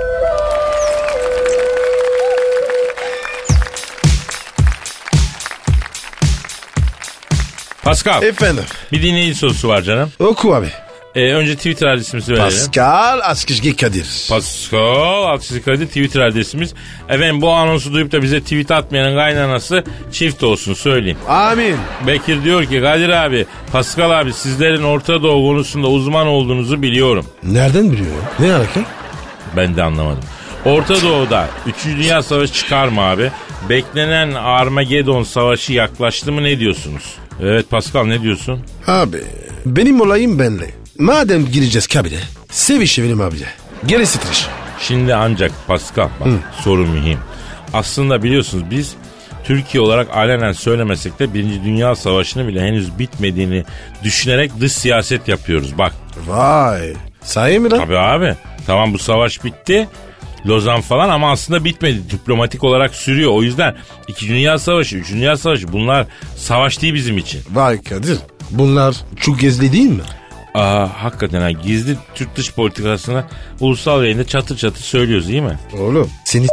Pascal 7.86 8.22
Efendim, 8.22 8.64
bir 8.92 9.02
dinleyici 9.02 9.34
sorusu 9.34 9.68
var 9.68 9.82
canım. 9.82 10.12
oku 10.18 10.54
abi. 10.54 10.68
Ee, 11.14 11.20
önce 11.32 11.56
Twitter 11.56 11.86
adresimizi 11.86 12.32
verelim. 12.32 12.44
Pascal 12.44 13.20
Askışgi 13.22 13.76
Kadir. 13.76 14.26
Pascal 14.28 15.22
Altçizgi 15.24 15.62
Kadir 15.62 15.86
Twitter 15.86 16.20
adresimiz. 16.20 16.74
Efendim 17.08 17.42
bu 17.42 17.50
anonsu 17.52 17.92
duyup 17.92 18.12
da 18.12 18.22
bize 18.22 18.40
tweet 18.40 18.70
atmayanın 18.70 19.16
kaynanası 19.16 19.84
çift 20.12 20.42
olsun 20.42 20.74
söyleyeyim. 20.74 21.18
Amin. 21.28 21.76
Bekir 22.06 22.44
diyor 22.44 22.64
ki 22.64 22.80
Kadir 22.80 23.08
abi, 23.08 23.46
Pascal 23.72 24.10
abi 24.20 24.32
sizlerin 24.32 24.82
Orta 24.82 25.22
Doğu 25.22 25.46
konusunda 25.48 25.86
uzman 25.88 26.26
olduğunuzu 26.26 26.82
biliyorum. 26.82 27.26
Nereden 27.42 27.92
biliyor? 27.92 28.16
Ne 28.38 28.54
alaka? 28.54 28.80
Ben 29.56 29.76
de 29.76 29.82
anlamadım. 29.82 30.24
Orta 30.64 31.02
Doğu'da 31.02 31.48
3. 31.66 31.74
Dünya 31.86 32.22
Savaşı 32.22 32.52
çıkar 32.52 32.88
mı 32.88 33.00
abi? 33.00 33.30
Beklenen 33.68 34.32
Armageddon 34.32 35.22
Savaşı 35.22 35.72
yaklaştı 35.72 36.32
mı 36.32 36.42
ne 36.42 36.58
diyorsunuz? 36.58 37.02
Evet 37.40 37.70
Pascal 37.70 38.04
ne 38.04 38.22
diyorsun? 38.22 38.60
Abi 38.86 39.16
benim 39.66 40.00
olayım 40.00 40.38
benle. 40.38 40.70
Madem 40.98 41.46
gireceğiz 41.46 41.86
kabire, 41.86 42.18
sevişelim 42.50 43.20
abi. 43.20 43.36
Gerisi 43.86 44.20
tıraş. 44.20 44.46
Şimdi 44.80 45.14
ancak 45.14 45.52
Pascal 45.66 46.08
bak 46.20 46.28
soru 46.64 46.86
mühim. 46.86 47.18
Aslında 47.72 48.22
biliyorsunuz 48.22 48.64
biz 48.70 48.94
Türkiye 49.44 49.80
olarak 49.82 50.16
alenen 50.16 50.52
söylemesek 50.52 51.18
de 51.18 51.34
Birinci 51.34 51.64
Dünya 51.64 51.94
Savaşı'nın 51.96 52.48
bile 52.48 52.60
henüz 52.60 52.98
bitmediğini 52.98 53.64
düşünerek 54.04 54.60
dış 54.60 54.72
siyaset 54.72 55.28
yapıyoruz. 55.28 55.78
Bak 55.78 55.92
Vay. 56.26 56.92
Sahi 57.22 57.58
mi 57.58 57.70
lan? 57.70 57.78
Tabii 57.78 57.98
abi. 57.98 58.34
Tamam 58.66 58.94
bu 58.94 58.98
savaş 58.98 59.44
bitti. 59.44 59.88
Lozan 60.48 60.80
falan 60.80 61.08
ama 61.08 61.30
aslında 61.30 61.64
bitmedi. 61.64 62.10
Diplomatik 62.10 62.64
olarak 62.64 62.94
sürüyor. 62.94 63.32
O 63.32 63.42
yüzden 63.42 63.74
2. 64.08 64.28
Dünya 64.28 64.58
Savaşı, 64.58 64.96
3. 64.96 65.12
Dünya 65.12 65.36
Savaşı 65.36 65.72
bunlar 65.72 66.06
savaş 66.36 66.82
değil 66.82 66.94
bizim 66.94 67.18
için. 67.18 67.40
Vay 67.52 67.82
Kadir. 67.82 68.18
Bunlar 68.50 68.96
çok 69.20 69.40
gezli 69.40 69.72
değil 69.72 69.90
mi? 69.90 70.02
Aa 70.54 70.88
hakikaten 71.02 71.40
ha 71.40 71.50
gizli 71.50 71.96
Türk 72.14 72.36
dış 72.36 72.52
politikasını 72.52 73.24
ulusal 73.60 74.02
yayında 74.02 74.26
çatır 74.26 74.56
çatır 74.56 74.80
söylüyoruz 74.80 75.28
değil 75.28 75.42
mi? 75.42 75.58
Oğlum 75.78 76.10
seni 76.24 76.46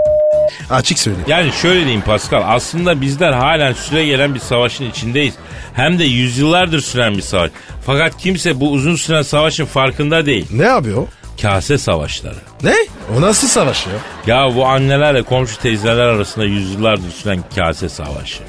açık 0.69 0.99
söyle. 0.99 1.17
Yani 1.27 1.51
şöyle 1.51 1.79
diyeyim 1.79 2.01
Pascal 2.01 2.43
aslında 2.45 3.01
bizler 3.01 3.33
halen 3.33 3.73
süre 3.73 4.05
gelen 4.05 4.35
bir 4.35 4.39
savaşın 4.39 4.89
içindeyiz. 4.89 5.33
Hem 5.73 5.99
de 5.99 6.03
yüzyıllardır 6.03 6.81
süren 6.81 7.17
bir 7.17 7.21
savaş. 7.21 7.51
Fakat 7.85 8.17
kimse 8.17 8.59
bu 8.59 8.71
uzun 8.71 8.95
süren 8.95 9.21
savaşın 9.21 9.65
farkında 9.65 10.25
değil. 10.25 10.45
Ne 10.51 10.63
yapıyor? 10.65 11.07
Kase 11.41 11.77
savaşları. 11.77 12.35
Ne? 12.63 12.75
O 13.17 13.21
nasıl 13.21 13.47
savaş 13.47 13.85
ya? 13.87 13.93
Ya 14.27 14.55
bu 14.55 14.65
annelerle 14.65 15.23
komşu 15.23 15.57
teyzeler 15.57 16.05
arasında 16.07 16.45
yüzyıllardır 16.45 17.11
süren 17.11 17.43
kase 17.55 17.89
savaşı. 17.89 18.43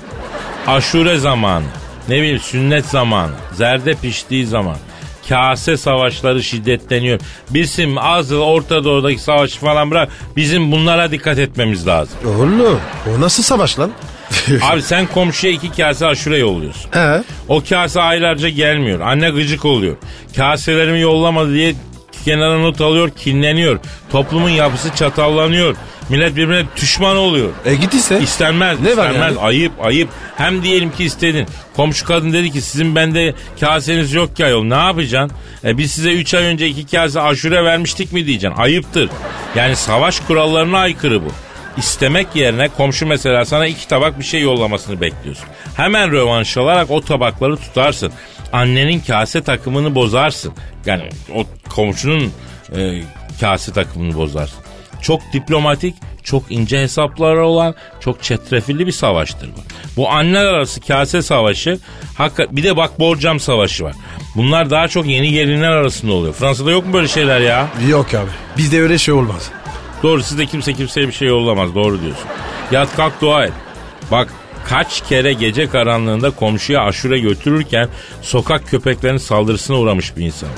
Aşure 0.66 1.18
zamanı, 1.18 1.64
ne 2.08 2.16
bileyim 2.16 2.38
sünnet 2.38 2.86
zamanı, 2.86 3.32
zerde 3.52 3.94
piştiği 3.94 4.46
zaman 4.46 4.76
kase 5.28 5.76
savaşları 5.76 6.42
şiddetleniyor. 6.42 7.20
Bizim 7.50 7.98
azıl 7.98 8.40
Orta 8.40 8.84
Doğu'daki 8.84 9.18
savaşı 9.18 9.60
falan 9.60 9.90
bırak 9.90 10.08
bizim 10.36 10.72
bunlara 10.72 11.10
dikkat 11.10 11.38
etmemiz 11.38 11.86
lazım. 11.86 12.18
Oğlum 12.26 12.80
o 13.16 13.20
nasıl 13.20 13.42
savaş 13.42 13.78
lan? 13.78 13.90
Abi 14.62 14.82
sen 14.82 15.06
komşuya 15.06 15.52
iki 15.52 15.72
kase 15.72 16.06
aşure 16.06 16.38
yolluyorsun. 16.38 16.90
He? 16.92 17.22
O 17.48 17.62
kase 17.68 18.00
aylarca 18.00 18.48
gelmiyor. 18.48 19.00
Anne 19.00 19.30
gıcık 19.30 19.64
oluyor. 19.64 19.96
Kaselerimi 20.36 21.00
yollamadı 21.00 21.54
diye 21.54 21.74
kenara 22.24 22.58
not 22.58 22.80
alıyor, 22.80 23.10
kinleniyor. 23.10 23.78
Toplumun 24.12 24.50
yapısı 24.50 24.94
çatallanıyor. 24.96 25.76
Millet 26.08 26.36
birbirine 26.36 26.64
düşman 26.76 27.16
oluyor. 27.16 27.48
E 27.64 27.74
git 27.74 27.94
ise. 27.94 28.20
İstenmez, 28.20 28.80
Ne 28.80 28.96
var 28.96 29.06
istenmez. 29.06 29.34
yani? 29.34 29.38
Ayıp, 29.46 29.72
ayıp. 29.82 30.08
Hem 30.36 30.62
diyelim 30.62 30.90
ki 30.92 31.04
istedin. 31.04 31.46
Komşu 31.76 32.06
kadın 32.06 32.32
dedi 32.32 32.50
ki 32.52 32.60
sizin 32.60 32.94
bende 32.96 33.34
kaseniz 33.60 34.12
yok 34.12 34.36
ki 34.36 34.44
ayol. 34.44 34.64
Ne 34.64 34.74
yapacaksın? 34.74 35.36
E 35.64 35.78
biz 35.78 35.92
size 35.92 36.12
3 36.12 36.34
ay 36.34 36.44
önce 36.44 36.66
iki 36.68 36.86
kase 36.96 37.20
aşure 37.20 37.64
vermiştik 37.64 38.12
mi 38.12 38.26
diyeceksin. 38.26 38.58
Ayıptır. 38.60 39.10
Yani 39.56 39.76
savaş 39.76 40.20
kurallarına 40.20 40.78
aykırı 40.78 41.24
bu. 41.24 41.28
İstemek 41.76 42.26
yerine 42.34 42.68
komşu 42.68 43.06
mesela 43.06 43.44
sana 43.44 43.66
iki 43.66 43.88
tabak 43.88 44.18
bir 44.18 44.24
şey 44.24 44.40
yollamasını 44.40 45.00
bekliyorsun. 45.00 45.44
Hemen 45.76 46.12
rövanş 46.12 46.56
alarak 46.56 46.90
o 46.90 47.00
tabakları 47.00 47.56
tutarsın. 47.56 48.12
Annenin 48.54 49.00
kase 49.00 49.42
takımını 49.42 49.94
bozarsın. 49.94 50.52
Yani 50.86 51.08
o 51.34 51.44
komşunun 51.70 52.32
e, 52.76 53.02
kase 53.40 53.72
takımını 53.72 54.14
bozarsın. 54.16 54.58
Çok 55.02 55.20
diplomatik, 55.32 55.94
çok 56.22 56.42
ince 56.50 56.80
hesapları 56.80 57.46
olan, 57.46 57.74
çok 58.00 58.22
çetrefilli 58.22 58.86
bir 58.86 58.92
savaştır 58.92 59.48
bu. 59.48 59.60
Bu 59.96 60.10
anneler 60.10 60.44
arası 60.44 60.80
kase 60.80 61.22
savaşı, 61.22 61.78
hakikaten 62.16 62.56
bir 62.56 62.62
de 62.62 62.76
bak 62.76 63.00
borcam 63.00 63.40
savaşı 63.40 63.84
var. 63.84 63.94
Bunlar 64.36 64.70
daha 64.70 64.88
çok 64.88 65.06
yeni 65.06 65.32
gelinler 65.32 65.70
arasında 65.70 66.12
oluyor. 66.12 66.34
Fransa'da 66.34 66.70
yok 66.70 66.86
mu 66.86 66.92
böyle 66.92 67.08
şeyler 67.08 67.40
ya? 67.40 67.68
Yok 67.88 68.14
abi. 68.14 68.30
Bizde 68.56 68.80
öyle 68.80 68.98
şey 68.98 69.14
olmaz. 69.14 69.50
Doğru 70.02 70.22
sizde 70.22 70.46
kimse 70.46 70.74
kimseye 70.74 71.08
bir 71.08 71.12
şey 71.12 71.28
yollamaz 71.28 71.74
doğru 71.74 72.02
diyorsun. 72.02 72.26
Yat 72.70 72.96
kalk 72.96 73.20
dua 73.20 73.44
et. 73.44 73.52
Bak 74.10 74.28
kaç 74.68 75.08
kere 75.08 75.32
gece 75.32 75.68
karanlığında 75.68 76.30
komşuya 76.30 76.80
aşure 76.82 77.18
götürürken 77.18 77.88
sokak 78.22 78.68
köpeklerinin 78.68 79.18
saldırısına 79.18 79.76
uğramış 79.76 80.16
bir 80.16 80.24
insan. 80.24 80.48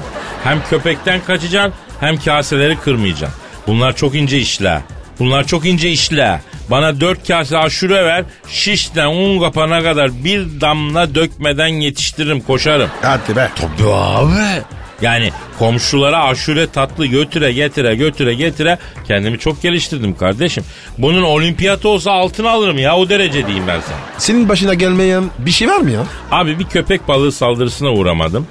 Hem 0.44 0.62
köpekten 0.70 1.20
kaçacaksın 1.24 1.74
hem 2.00 2.16
kaseleri 2.16 2.76
kırmayacaksın. 2.78 3.40
Bunlar 3.66 3.96
çok 3.96 4.14
ince 4.14 4.38
işler. 4.38 4.80
Bunlar 5.18 5.44
çok 5.46 5.66
ince 5.66 5.90
işler. 5.90 6.40
Bana 6.70 7.00
dört 7.00 7.28
kase 7.28 7.58
aşure 7.58 8.04
ver. 8.04 8.24
Şişten 8.48 9.06
un 9.06 9.40
kapana 9.40 9.82
kadar 9.82 10.24
bir 10.24 10.60
damla 10.60 11.14
dökmeden 11.14 11.66
yetiştiririm 11.68 12.40
koşarım. 12.40 12.90
Hadi 13.02 13.36
be. 13.36 13.50
Tabii 13.56 13.90
abi. 13.90 14.62
Yani 15.02 15.30
komşulara 15.58 16.24
aşure 16.24 16.66
tatlı 16.70 17.06
götüre 17.06 17.52
getire 17.52 17.94
götüre 17.94 18.34
getire 18.34 18.78
kendimi 19.08 19.38
çok 19.38 19.62
geliştirdim 19.62 20.16
kardeşim. 20.16 20.64
Bunun 20.98 21.22
olimpiyatı 21.22 21.88
olsa 21.88 22.12
altın 22.12 22.44
alırım 22.44 22.78
ya 22.78 22.96
o 22.96 23.08
derece 23.08 23.46
diyeyim 23.46 23.64
ben 23.68 23.80
sana. 23.80 23.96
Senin 24.18 24.48
başına 24.48 24.74
gelmeyen 24.74 25.24
bir 25.38 25.50
şey 25.50 25.68
var 25.68 25.80
mı 25.80 25.90
ya? 25.90 26.02
Abi 26.30 26.58
bir 26.58 26.64
köpek 26.64 27.08
balığı 27.08 27.32
saldırısına 27.32 27.90
uğramadım. 27.92 28.46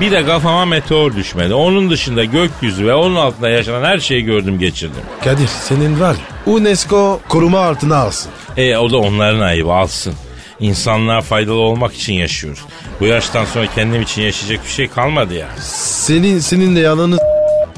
Bir 0.00 0.10
de 0.10 0.24
kafama 0.26 0.64
meteor 0.64 1.16
düşmedi. 1.16 1.54
Onun 1.54 1.90
dışında 1.90 2.24
gökyüzü 2.24 2.86
ve 2.86 2.94
onun 2.94 3.16
altında 3.16 3.48
yaşanan 3.48 3.84
her 3.84 3.98
şeyi 3.98 4.24
gördüm 4.24 4.58
geçirdim. 4.58 5.02
Kadir 5.24 5.46
senin 5.46 6.00
var 6.00 6.16
UNESCO 6.46 7.20
koruma 7.28 7.60
altına 7.60 7.96
alsın. 7.96 8.32
E 8.56 8.76
o 8.76 8.90
da 8.90 8.96
onların 8.98 9.40
ayıbı 9.40 9.72
alsın. 9.72 10.14
İnsanlığa 10.60 11.20
faydalı 11.20 11.60
olmak 11.60 11.94
için 11.94 12.12
yaşıyoruz. 12.12 12.60
Bu 13.00 13.04
yaştan 13.06 13.44
sonra 13.44 13.66
kendim 13.74 14.02
için 14.02 14.22
yaşayacak 14.22 14.64
bir 14.64 14.70
şey 14.70 14.88
kalmadı 14.88 15.34
ya. 15.34 15.48
Senin 15.60 16.38
seninle 16.38 16.80
yalanı 16.80 17.18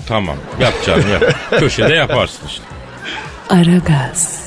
Tamam 0.09 0.37
yap 0.61 0.75
canım 0.87 1.05
yap. 1.13 1.23
Köşede 1.59 1.95
yaparsın 1.95 2.47
işte. 2.49 2.63
Aragaz, 3.51 4.41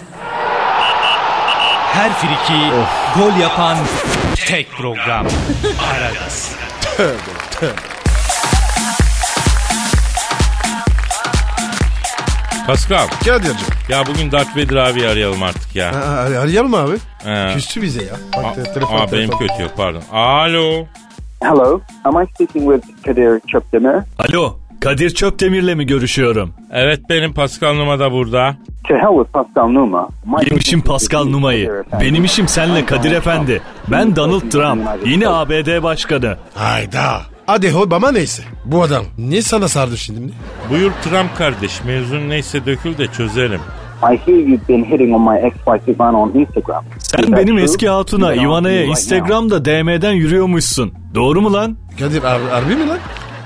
Her 1.93 2.13
friki 2.13 2.71
gol 3.19 3.41
yapan 3.41 3.77
tek 4.35 4.71
program. 4.71 5.27
Aragaz. 5.91 6.55
Pascal 12.69 13.07
Kadir'cim. 13.25 13.55
ya 13.89 14.03
bugün 14.05 14.31
Darth 14.31 14.57
Vader 14.57 14.75
abi 14.75 15.07
arayalım 15.07 15.43
artık 15.43 15.75
ya. 15.75 15.95
Ha, 15.95 15.99
arayalım 16.41 16.73
abi. 16.73 16.95
He. 17.23 17.53
Küstü 17.53 17.81
bize 17.81 18.03
ya. 18.03 18.43
Bak, 18.43 18.55
te- 18.55 18.73
telefon, 18.73 18.95
aa, 18.95 19.11
benim 19.11 19.29
kötü 19.29 19.61
yok 19.61 19.71
pardon. 19.77 20.01
Alo. 20.11 20.85
Hello, 21.43 21.81
am 22.03 22.23
I 22.23 22.27
speaking 22.33 22.73
with 22.73 23.05
Kadir 23.05 23.41
Chopdemir? 23.47 23.95
Alo, 24.19 24.55
Kadir 24.81 25.09
Çöpdemir'le 25.09 25.75
mi 25.75 25.85
görüşüyorum? 25.85 26.53
Evet 26.71 26.99
benim 27.09 27.33
Pascal 27.33 27.73
Numa 27.73 27.99
da 27.99 28.11
burada. 28.11 28.55
To 28.87 28.95
hell 28.95 29.17
with 29.23 29.33
Pascal 29.33 29.67
Numa. 29.69 30.07
My 30.25 30.45
Benim 30.45 30.57
işim 30.57 30.81
Pascal 30.81 31.25
Numa'yı. 31.25 31.83
Benim 32.01 32.23
işim 32.25 32.47
senle 32.47 32.85
Kadir 32.85 33.11
Efendi. 33.11 33.61
Ben 33.87 34.15
Donald 34.15 34.49
Trump, 34.51 34.81
yeni 35.07 35.29
ABD 35.29 35.83
başkanı. 35.83 36.37
Hayda. 36.55 37.21
Hadi 37.49 37.75
Obama 37.75 38.11
neyse. 38.11 38.43
Bu 38.65 38.81
adam 38.83 39.05
niye 39.17 39.41
sana 39.41 39.67
sardı 39.67 39.97
şimdi? 39.97 40.33
Buyur 40.69 40.91
Trump 41.03 41.37
kardeş 41.37 41.83
mevzun 41.83 42.29
neyse 42.29 42.65
dökül 42.65 42.97
de 42.97 43.07
çözelim. 43.07 43.59
I 44.03 44.05
hear 44.17 44.37
you've 44.37 44.67
been 44.69 44.83
hitting 44.85 45.13
on 45.15 45.21
my 45.21 45.37
ex-wife 45.39 45.91
Ivana 45.91 46.17
on 46.17 46.29
Instagram. 46.33 46.85
Sen 46.99 47.31
benim 47.31 47.55
true? 47.55 47.63
eski 47.63 47.89
hatuna 47.89 48.33
Ivana'ya. 48.33 48.83
Instagram'da 48.83 49.65
DM'den 49.65 50.11
yürüyormuşsun. 50.11 50.93
Doğru 51.15 51.41
mu 51.41 51.53
lan? 51.53 51.77
Kadir 51.99 52.21
har- 52.21 52.49
harbi 52.49 52.75
mi 52.75 52.87
lan? 52.87 52.97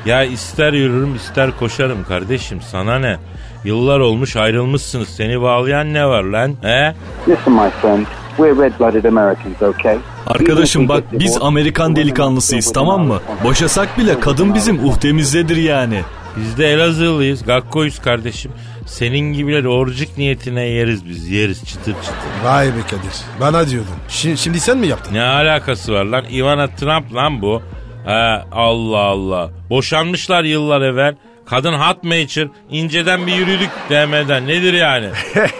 Ya 0.05 0.23
ister 0.23 0.73
yürürüm 0.73 1.15
ister 1.15 1.57
koşarım 1.59 2.03
kardeşim 2.07 2.61
sana 2.71 2.99
ne? 2.99 3.17
Yıllar 3.65 3.99
olmuş 3.99 4.35
ayrılmışsınız 4.35 5.07
seni 5.09 5.41
bağlayan 5.41 5.93
ne 5.93 6.05
var 6.07 6.23
lan 6.23 6.55
he? 6.61 6.93
Listen 7.27 7.53
my 7.53 7.69
friend, 7.81 8.05
we're 8.37 8.55
red-blooded 8.55 9.07
Americans, 9.07 9.61
okay? 9.61 9.97
Arkadaşım 10.27 10.89
bak 10.89 11.03
biz 11.11 11.37
Amerikan 11.41 11.95
delikanlısıyız 11.95 12.73
tamam 12.73 13.07
mı? 13.07 13.19
Boşasak 13.43 13.97
bile 13.97 14.19
kadın 14.19 14.55
bizim 14.55 14.85
uhtemizdedir 14.85 15.57
yani. 15.57 16.01
Biz 16.37 16.57
de 16.57 16.67
Elazığlıyız 16.67 17.43
Gakkoyuz 17.45 17.99
kardeşim. 17.99 18.51
Senin 18.85 19.33
gibileri 19.33 19.67
orcuk 19.67 20.17
niyetine 20.17 20.63
yeriz 20.65 21.05
biz 21.05 21.29
yeriz 21.29 21.65
çıtır 21.65 21.93
çıtır. 21.93 22.15
Vay 22.45 22.67
be 22.67 22.81
Kadir. 22.89 23.21
Bana 23.41 23.69
diyordun. 23.69 23.93
Şimdi, 24.09 24.37
şimdi 24.37 24.59
sen 24.59 24.77
mi 24.77 24.87
yaptın? 24.87 25.13
Ne 25.13 25.21
alakası 25.21 25.93
var 25.93 26.05
lan? 26.05 26.25
Ivana 26.31 26.67
Trump 26.67 27.15
lan 27.15 27.41
bu. 27.41 27.61
Ha, 28.05 28.45
Allah 28.51 28.97
Allah. 28.97 29.49
Boşanmışlar 29.69 30.43
yıllar 30.43 30.81
evvel. 30.81 31.15
Kadın 31.45 31.73
hot 31.73 32.03
mature. 32.03 32.49
inceden 32.69 33.27
bir 33.27 33.33
yürüdük 33.35 33.69
demeden. 33.89 34.47
Nedir 34.47 34.73
yani? 34.73 35.07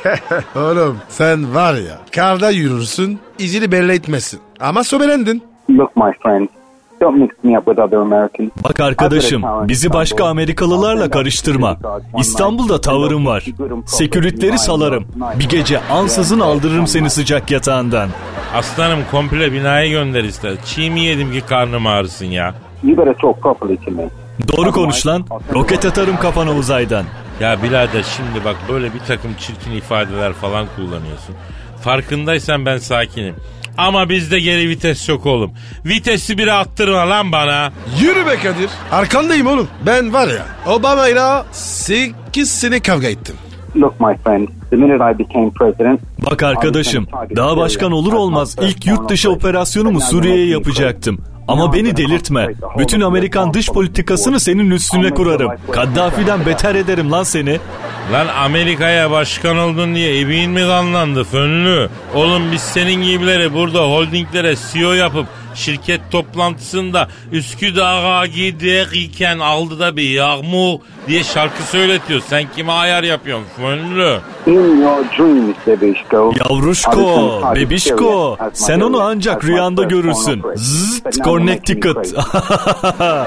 Oğlum 0.56 0.98
sen 1.10 1.56
var 1.56 1.74
ya 1.74 2.00
karda 2.16 2.50
yürürsün 2.50 3.20
izini 3.40 3.72
belli 3.72 3.92
etmezsin. 3.94 4.40
Ama 4.60 4.84
sobelendin. 4.84 5.44
Look 5.70 5.96
my 5.96 6.12
friend, 6.24 6.48
don't 7.02 7.18
mix 7.18 7.30
me 7.44 7.58
up 7.60 7.66
with 7.66 7.80
other 7.80 7.98
Americans. 7.98 8.52
Bak 8.64 8.80
arkadaşım 8.80 9.44
bizi 9.68 9.94
başka 9.94 10.26
Amerikalılarla 10.26 11.10
karıştırma. 11.10 11.78
İstanbul'da 12.20 12.82
tavırım 12.82 13.26
var. 13.26 13.46
Seküritleri 13.86 14.58
salarım. 14.58 15.06
Bir 15.40 15.50
gece 15.50 15.80
ansızın 15.80 16.40
aldırırım 16.40 16.88
seni 16.88 17.10
sıcak 17.10 17.52
yatağından. 17.52 18.10
Aslanım 18.56 19.00
komple 19.12 19.54
binayı 19.54 19.90
gönder 19.92 20.24
ister. 20.24 20.54
Çiğ 20.66 20.90
mi 20.90 21.02
yedim 21.02 21.32
ki 21.32 21.42
karnım 21.42 21.88
ağrısın 21.88 22.26
ya? 22.26 22.54
You 22.84 22.98
better 22.98 23.14
talk 23.14 23.42
properly 23.42 23.78
to 23.78 23.92
me. 23.92 24.10
Doğru 24.58 24.72
konuş 24.72 25.08
lan. 25.08 25.26
Roket 25.54 25.86
atarım 25.86 26.18
kafana 26.18 26.52
uzaydan. 26.54 27.06
Ya 27.40 27.64
birader 27.64 28.06
şimdi 28.16 28.46
bak 28.46 28.56
böyle 28.70 28.94
bir 28.94 29.00
takım 29.00 29.32
çirkin 29.40 29.72
ifadeler 29.72 30.34
falan 30.34 30.68
kullanıyorsun. 30.76 31.36
Farkındaysan 31.82 32.66
ben 32.66 32.78
sakinim. 32.78 33.36
Ama 33.78 34.10
bizde 34.10 34.40
geri 34.40 34.70
vites 34.70 35.10
yok 35.10 35.26
oğlum. 35.26 35.52
Vitesi 35.86 36.38
biri 36.38 36.54
attırma 36.54 37.10
lan 37.10 37.32
bana. 37.32 37.72
Yürü 38.02 38.26
be 38.26 38.36
Kadir. 38.36 38.70
Arkandayım 38.92 39.48
oğlum. 39.48 39.68
Ben 39.86 40.14
var 40.14 40.28
ya 40.28 40.74
Obama'yla 40.74 41.46
8 41.52 42.52
sene 42.52 42.80
kavga 42.80 43.08
ettim. 43.08 43.36
Look 43.76 44.00
my 44.00 44.18
friend, 44.24 44.48
the 44.70 44.76
minute 44.76 44.96
I 44.96 45.20
became 45.20 45.50
president... 45.52 46.00
Bak 46.32 46.44
arkadaşım 46.44 47.08
daha 47.36 47.58
başkan 47.58 47.92
olur 47.92 48.14
olmaz 48.14 48.56
ilk 48.62 48.86
yurt 48.86 49.10
dışı 49.10 49.32
operasyonumu 49.32 50.02
Suriye'ye 50.02 50.48
yapacaktım. 50.48 51.22
Ama 51.48 51.74
beni 51.74 51.98
delirtme. 51.98 52.48
Bütün 52.78 53.02
Amerikan 53.02 53.54
dış 53.54 53.70
politikasını 53.70 54.40
senin 54.40 54.72
üstüne 54.72 55.10
kurarım. 55.10 55.52
Kaddafi'den 55.72 56.46
beter 56.46 56.76
ederim 56.76 57.12
lan 57.12 57.24
seni. 57.24 57.60
Lan 58.14 58.28
Amerika'ya 58.28 59.12
başkan 59.12 59.58
oldun 59.58 59.96
diye 59.96 60.20
ebeğin 60.20 60.52
mi 60.52 60.62
kanlandı 60.62 61.24
fönlü? 61.24 61.90
Oğlum 62.16 62.52
biz 62.52 62.62
senin 62.62 63.04
gibileri 63.04 63.54
burada 63.54 63.80
holdinglere 63.82 64.56
CEO 64.72 64.94
yapıp 64.94 65.26
şirket 65.56 66.02
toplantısında 66.12 67.08
Üsküdar'a 67.32 68.26
giderken 68.28 69.40
aldı 69.40 69.80
da 69.80 69.98
bir 69.98 70.10
yağmur 70.10 70.80
diye 71.08 71.24
şarkı 71.24 71.64
söyletiyor. 71.64 72.22
Sen 72.28 72.44
kime 72.56 72.72
ayar 72.72 73.04
yapıyorsun 73.04 73.48
fönlü? 73.58 74.20
In 74.48 74.82
your 74.82 75.06
dreams, 75.18 75.56
bebişko. 75.68 76.34
Yavruşko, 76.40 77.42
bebişko. 77.56 78.38
Sen 78.54 78.80
onu 78.80 79.02
ancak 79.02 79.44
rüyanda 79.46 79.84
görürsün. 79.84 80.44
Zzt, 80.56 81.24
Connecticut. 81.24 81.98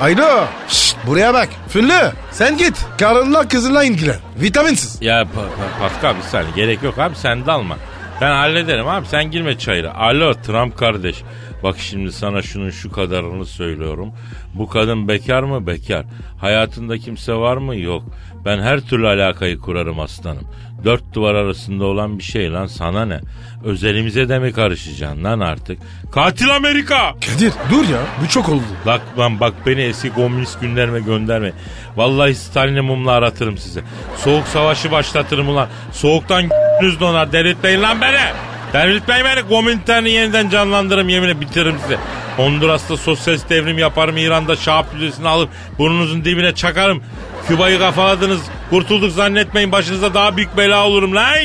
Alo. 0.02 0.44
Şşt, 0.68 0.96
buraya 1.06 1.34
bak. 1.34 1.48
Füllü 1.68 2.12
sen 2.32 2.56
git. 2.58 2.86
Karınla 2.98 3.48
kızınla 3.48 3.84
ilgilen. 3.84 4.16
Vitaminsiz. 4.42 4.98
Ya 5.02 5.22
Pa- 5.22 5.26
Pa- 5.26 5.80
Pascal 5.80 6.16
bir 6.16 6.22
saniye 6.22 6.52
gerek 6.56 6.82
yok 6.82 6.98
abi 6.98 7.14
sen 7.16 7.46
dalma. 7.46 7.76
Ben 8.20 8.30
hallederim 8.30 8.88
abi 8.88 9.06
sen 9.06 9.30
girme 9.30 9.58
çayıra. 9.58 9.94
Alo 9.94 10.34
Trump 10.34 10.78
kardeş. 10.78 11.16
Bak 11.66 11.76
şimdi 11.78 12.12
sana 12.12 12.42
şunun 12.42 12.70
şu 12.70 12.92
kadarını 12.92 13.46
söylüyorum. 13.46 14.12
Bu 14.54 14.68
kadın 14.68 15.08
bekar 15.08 15.42
mı? 15.42 15.66
Bekar. 15.66 16.04
Hayatında 16.40 16.98
kimse 16.98 17.34
var 17.34 17.56
mı? 17.56 17.76
Yok. 17.76 18.02
Ben 18.44 18.58
her 18.60 18.80
türlü 18.80 19.06
alakayı 19.06 19.58
kurarım 19.58 20.00
aslanım. 20.00 20.42
Dört 20.84 21.14
duvar 21.14 21.34
arasında 21.34 21.84
olan 21.84 22.18
bir 22.18 22.22
şey 22.22 22.52
lan 22.52 22.66
sana 22.66 23.04
ne? 23.04 23.20
Özelimize 23.64 24.28
de 24.28 24.38
mi 24.38 24.52
karışacaksın 24.52 25.24
lan 25.24 25.40
artık? 25.40 25.78
Katil 26.12 26.56
Amerika! 26.56 27.12
Kadir 27.12 27.52
dur 27.70 27.88
ya 27.88 28.00
bu 28.24 28.28
çok 28.28 28.48
oldu. 28.48 28.62
Bak 28.86 29.00
lan 29.18 29.40
bak 29.40 29.54
beni 29.66 29.80
eski 29.82 30.10
komünist 30.10 30.60
günlerime 30.60 31.00
gönderme. 31.00 31.52
Vallahi 31.96 32.34
Stalin'e 32.34 32.80
mumla 32.80 33.10
aratırım 33.10 33.58
size. 33.58 33.80
Soğuk 34.16 34.46
savaşı 34.46 34.90
başlatırım 34.90 35.48
ulan. 35.48 35.68
Soğuktan 35.92 36.42
yüz 36.82 37.00
donar. 37.00 37.32
Delirtmeyin 37.32 37.82
lan 37.82 38.00
beni. 38.00 38.55
Delirtmeyin 38.76 39.24
beni. 39.24 39.48
Komüniterini 39.48 40.10
yeniden 40.10 40.48
canlandırırım 40.48 41.08
yeminle 41.08 41.40
bitiririm 41.40 41.76
size. 41.82 41.98
Honduras'ta 42.36 42.96
sosyalist 42.96 43.50
devrim 43.50 43.78
yaparım. 43.78 44.16
İran'da 44.16 44.56
Şah 44.56 44.84
Pülüsünü 44.92 45.28
alıp 45.28 45.48
burnunuzun 45.78 46.24
dibine 46.24 46.54
çakarım. 46.54 47.02
Küba'yı 47.48 47.78
kafaladınız. 47.78 48.40
Kurtulduk 48.70 49.12
zannetmeyin. 49.12 49.72
Başınıza 49.72 50.14
daha 50.14 50.36
büyük 50.36 50.56
bela 50.56 50.86
olurum 50.86 51.14
lan. 51.14 51.36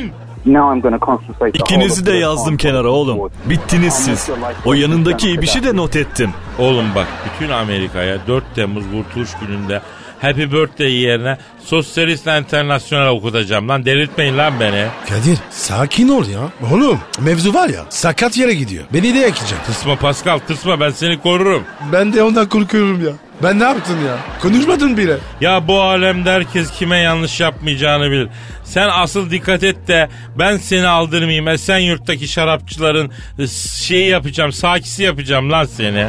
Now 0.45 0.75
I'm 0.75 0.81
gonna 0.81 0.99
concentrate 0.99 1.51
the 1.51 1.59
whole 1.59 1.75
İkinizi 1.75 2.05
de 2.05 2.13
yazdım 2.13 2.57
kenara 2.57 2.89
oğlum. 2.89 3.29
Bittiniz 3.45 3.93
siz. 3.93 4.29
O 4.65 4.73
yanındaki 4.73 5.29
ibişi 5.31 5.63
de 5.63 5.75
not 5.75 5.95
ettim. 5.95 6.29
Oğlum 6.59 6.85
bak 6.95 7.07
bütün 7.25 7.53
Amerika'ya 7.53 8.27
4 8.27 8.43
Temmuz 8.55 8.83
Kurtuluş 8.91 9.29
Günü'nde 9.41 9.81
Happy 10.21 10.41
Birthday 10.41 10.93
yerine 10.93 11.37
Sosyalist 11.63 12.27
Internasyonel 12.27 13.07
okutacağım 13.07 13.69
lan 13.69 13.85
delirtmeyin 13.85 14.37
lan 14.37 14.59
beni. 14.59 14.87
Kadir 15.09 15.37
sakin 15.49 16.07
ol 16.07 16.27
ya. 16.27 16.39
Oğlum 16.71 16.99
mevzu 17.19 17.53
var 17.53 17.69
ya 17.69 17.85
sakat 17.89 18.37
yere 18.37 18.53
gidiyor. 18.53 18.83
Beni 18.93 19.15
de 19.15 19.19
yakacak. 19.19 19.65
Tırsma 19.65 19.95
Pascal 19.95 20.39
tırsma 20.39 20.79
ben 20.79 20.89
seni 20.89 21.19
korurum. 21.21 21.63
Ben 21.91 22.13
de 22.13 22.23
ondan 22.23 22.49
korkuyorum 22.49 23.05
ya. 23.05 23.11
Ben 23.43 23.59
ne 23.59 23.63
yaptın 23.63 23.97
ya? 24.07 24.17
Konuşmadın 24.41 24.97
bile. 24.97 25.17
Ya 25.41 25.67
bu 25.67 25.81
alemde 25.81 26.31
herkes 26.31 26.71
kime 26.71 26.97
yanlış 26.97 27.39
yapmayacağını 27.39 28.11
bilir. 28.11 28.29
Sen 28.71 28.89
asıl 28.93 29.29
dikkat 29.29 29.63
et 29.63 29.87
de 29.87 30.09
ben 30.39 30.57
seni 30.57 30.87
aldırmayayım. 30.87 31.47
Esenyurt'taki 31.47 32.27
şarapçıların 32.27 33.11
e, 33.39 33.47
şeyi 33.83 34.09
yapacağım, 34.09 34.51
sakisi 34.51 35.03
yapacağım 35.03 35.51
lan 35.51 35.65
seni. 35.65 36.07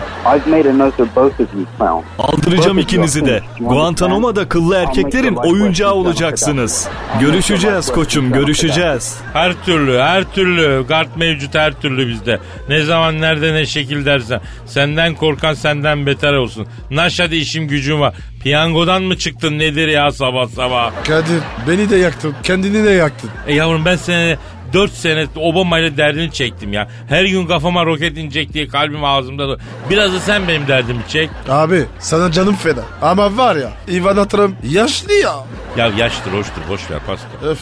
Aldıracağım 2.18 2.78
ikinizi 2.78 3.26
de. 3.26 3.40
Guantanamo'da 3.60 4.48
kıllı 4.48 4.76
erkeklerin 4.76 5.34
oyuncağı 5.34 5.92
olacaksınız. 5.94 6.88
Görüşeceğiz 7.20 7.92
koçum 7.92 8.32
görüşeceğiz. 8.32 9.18
Her 9.32 9.64
türlü, 9.64 9.98
her 9.98 10.24
türlü. 10.32 10.84
Gart 10.88 11.16
mevcut 11.16 11.54
her 11.54 11.72
türlü 11.80 12.08
bizde. 12.08 12.38
Ne 12.68 12.82
zaman, 12.82 13.20
nerede, 13.20 13.54
ne 13.54 13.66
şekil 13.66 14.04
dersen. 14.04 14.40
Senden 14.66 15.14
korkan 15.14 15.54
senden 15.54 16.06
beter 16.06 16.32
olsun. 16.32 16.66
Naşhadi 16.90 17.36
işim 17.36 17.68
gücüm 17.68 18.00
var. 18.00 18.14
Piyangodan 18.42 19.02
mı 19.02 19.18
çıktın 19.18 19.58
nedir 19.58 19.88
ya 19.88 20.12
sabah 20.12 20.48
sabah? 20.48 20.92
Kadir 21.04 21.40
beni 21.68 21.90
de 21.90 21.96
yaktın. 21.96 22.34
Kendini 22.42 22.84
de 22.84 22.90
yaktın. 22.90 23.30
E 23.46 23.54
yavrum 23.54 23.84
ben 23.84 23.96
seni 23.96 24.36
4 24.72 24.92
sene 24.92 25.26
Obama 25.36 25.78
ile 25.78 25.96
derdini 25.96 26.32
çektim 26.32 26.72
ya. 26.72 26.88
Her 27.08 27.24
gün 27.24 27.46
kafama 27.46 27.86
roket 27.86 28.18
inecek 28.18 28.52
diye 28.52 28.68
kalbim 28.68 29.04
ağzımda. 29.04 29.48
dur- 29.48 29.58
Biraz 29.90 30.12
da 30.12 30.20
sen 30.20 30.48
benim 30.48 30.68
derdimi 30.68 31.00
çek. 31.08 31.30
Abi 31.48 31.84
sana 31.98 32.32
canım 32.32 32.54
feda. 32.54 32.82
Ama 33.02 33.36
var 33.36 33.56
ya 33.56 33.72
Ivan 33.88 34.28
Trump 34.28 34.56
yaşlı 34.70 35.12
ya. 35.12 35.34
Ya 35.76 35.86
yaştır 35.86 36.32
hoştur 36.32 36.62
boş 36.68 36.90
ver 36.90 36.98
Pascal. 37.06 37.48
Öf. 37.50 37.58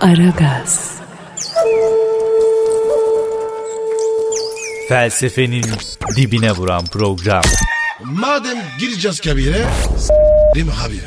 Aragaz, 0.00 0.94
Felsefenin 4.88 5.64
dibine 6.16 6.52
vuran 6.52 6.84
program. 6.84 7.42
Madem 8.04 8.58
gireceğiz 8.78 9.20
kabire 9.20 9.64
s**rim 9.98 10.70
abi. 10.86 11.00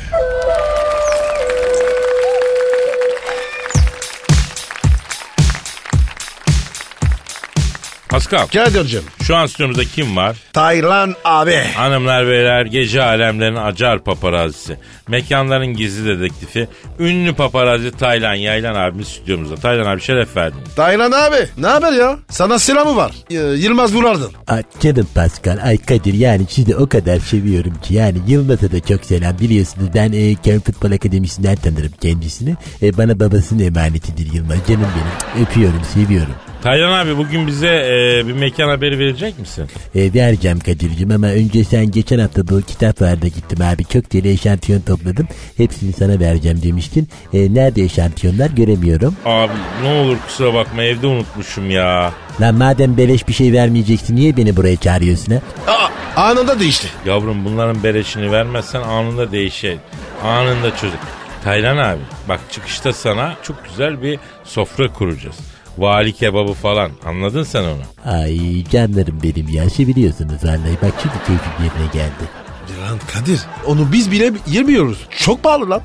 Pascal 8.08 8.46
Kadir'cim. 8.46 9.02
şu 9.22 9.36
an 9.36 9.46
stüdyomuzda 9.46 9.84
kim 9.84 10.16
var? 10.16 10.36
Taylan 10.52 11.14
abi. 11.24 11.56
Hanımlar 11.76 12.26
beyler 12.26 12.66
gece 12.66 13.02
alemlerin 13.02 13.56
acar 13.56 14.04
paparazisi. 14.04 14.78
Mekanların 15.08 15.66
gizli 15.74 16.06
dedektifi. 16.18 16.68
Ünlü 16.98 17.34
paparazzi 17.34 17.90
Taylan 17.90 18.34
Yaylan 18.34 18.74
abimiz 18.74 19.08
stüdyomuzda. 19.08 19.54
Taylan 19.56 19.86
abi 19.86 20.00
şeref 20.00 20.36
verdin. 20.36 20.58
Taylan 20.76 21.12
abi 21.12 21.36
ne 21.58 21.66
haber 21.66 21.92
ya? 21.92 22.18
Sana 22.30 22.58
selamı 22.58 22.96
var. 22.96 23.12
Y- 23.30 23.40
Yılmaz 23.56 23.94
Vurardın. 23.94 24.30
Aa, 24.46 24.58
Canım 24.80 25.06
Pascal, 25.14 25.58
ay 25.62 25.78
Kadir 25.78 26.14
yani 26.14 26.42
sizi 26.50 26.76
o 26.76 26.88
kadar 26.88 27.18
seviyorum 27.18 27.72
ki 27.82 27.94
yani 27.94 28.18
Yılmaz'a 28.28 28.72
da 28.72 28.80
çok 28.80 29.04
selam 29.04 29.38
biliyorsunuz 29.38 29.88
ben 29.94 30.12
e, 30.12 30.34
Köln 30.34 30.60
Futbol 30.60 30.90
Akademisi'nden 30.90 31.56
tanırım 31.56 31.92
kendisini. 32.00 32.54
E, 32.82 32.96
bana 32.96 33.20
babasının 33.20 33.62
emanetidir 33.64 34.32
Yılmaz 34.32 34.58
canım 34.68 34.86
benim 34.96 35.46
öpüyorum 35.46 35.80
seviyorum. 35.94 36.34
Taylan 36.62 36.92
abi 37.06 37.16
bugün 37.16 37.46
bize 37.46 37.68
e, 37.68 38.26
bir 38.28 38.32
mekan 38.32 38.68
haberi 38.68 38.98
verecek 38.98 39.38
misin? 39.38 39.64
E, 39.94 40.14
vereceğim 40.14 40.58
Kadir'cim 40.58 41.10
ama 41.10 41.26
önce 41.26 41.64
sen 41.64 41.90
geçen 41.90 42.18
hafta 42.18 42.48
bu 42.48 42.62
kitap 42.62 43.02
vardı 43.02 43.26
gittim 43.26 43.58
abi 43.62 43.84
çok 43.84 44.12
deli 44.12 44.30
eşantiyon 44.30 44.80
topladım 44.96 45.28
hepsini 45.56 45.92
sana 45.92 46.20
vereceğim 46.20 46.62
demiştin. 46.62 47.08
E, 47.32 47.54
nerede 47.54 47.82
eşantiyonlar 47.82 48.50
göremiyorum. 48.50 49.16
Abi 49.24 49.52
ne 49.82 49.88
olur 49.88 50.16
kusura 50.26 50.54
bakma 50.54 50.82
evde 50.82 51.06
unutmuşum 51.06 51.70
ya. 51.70 52.12
Lan 52.40 52.54
madem 52.54 52.96
beleş 52.96 53.28
bir 53.28 53.32
şey 53.32 53.52
vermeyeceksin 53.52 54.16
niye 54.16 54.36
beni 54.36 54.56
buraya 54.56 54.76
çağırıyorsun 54.76 55.32
ha? 55.32 55.40
Aa, 55.72 55.88
anında 56.28 56.60
değişti. 56.60 56.88
Yavrum 57.06 57.44
bunların 57.44 57.82
beleşini 57.82 58.32
vermezsen 58.32 58.82
anında 58.82 59.32
değişir. 59.32 59.76
Anında 60.24 60.76
çözür. 60.76 60.98
Taylan 61.44 61.76
abi 61.76 62.00
bak 62.28 62.40
çıkışta 62.50 62.92
sana 62.92 63.34
çok 63.42 63.64
güzel 63.64 64.02
bir 64.02 64.18
sofra 64.44 64.92
kuracağız. 64.92 65.36
Vali 65.78 66.12
kebabı 66.12 66.52
falan 66.52 66.90
anladın 67.06 67.42
sen 67.42 67.62
onu. 67.62 68.12
Ay 68.14 68.64
canlarım 68.64 69.20
benim 69.22 69.48
ya 69.48 69.70
seviliyorsunuz 69.70 70.44
vallahi 70.44 70.76
bak 70.82 70.92
şimdi 71.02 71.14
keyfim 71.26 71.52
yerine 71.64 71.92
geldi. 71.92 72.45
Lan 72.86 72.98
Kadir 73.12 73.40
onu 73.66 73.92
biz 73.92 74.12
bile 74.12 74.32
yemiyoruz. 74.46 74.98
Çok 75.18 75.42
pahalı 75.42 75.70
lan. 75.70 75.82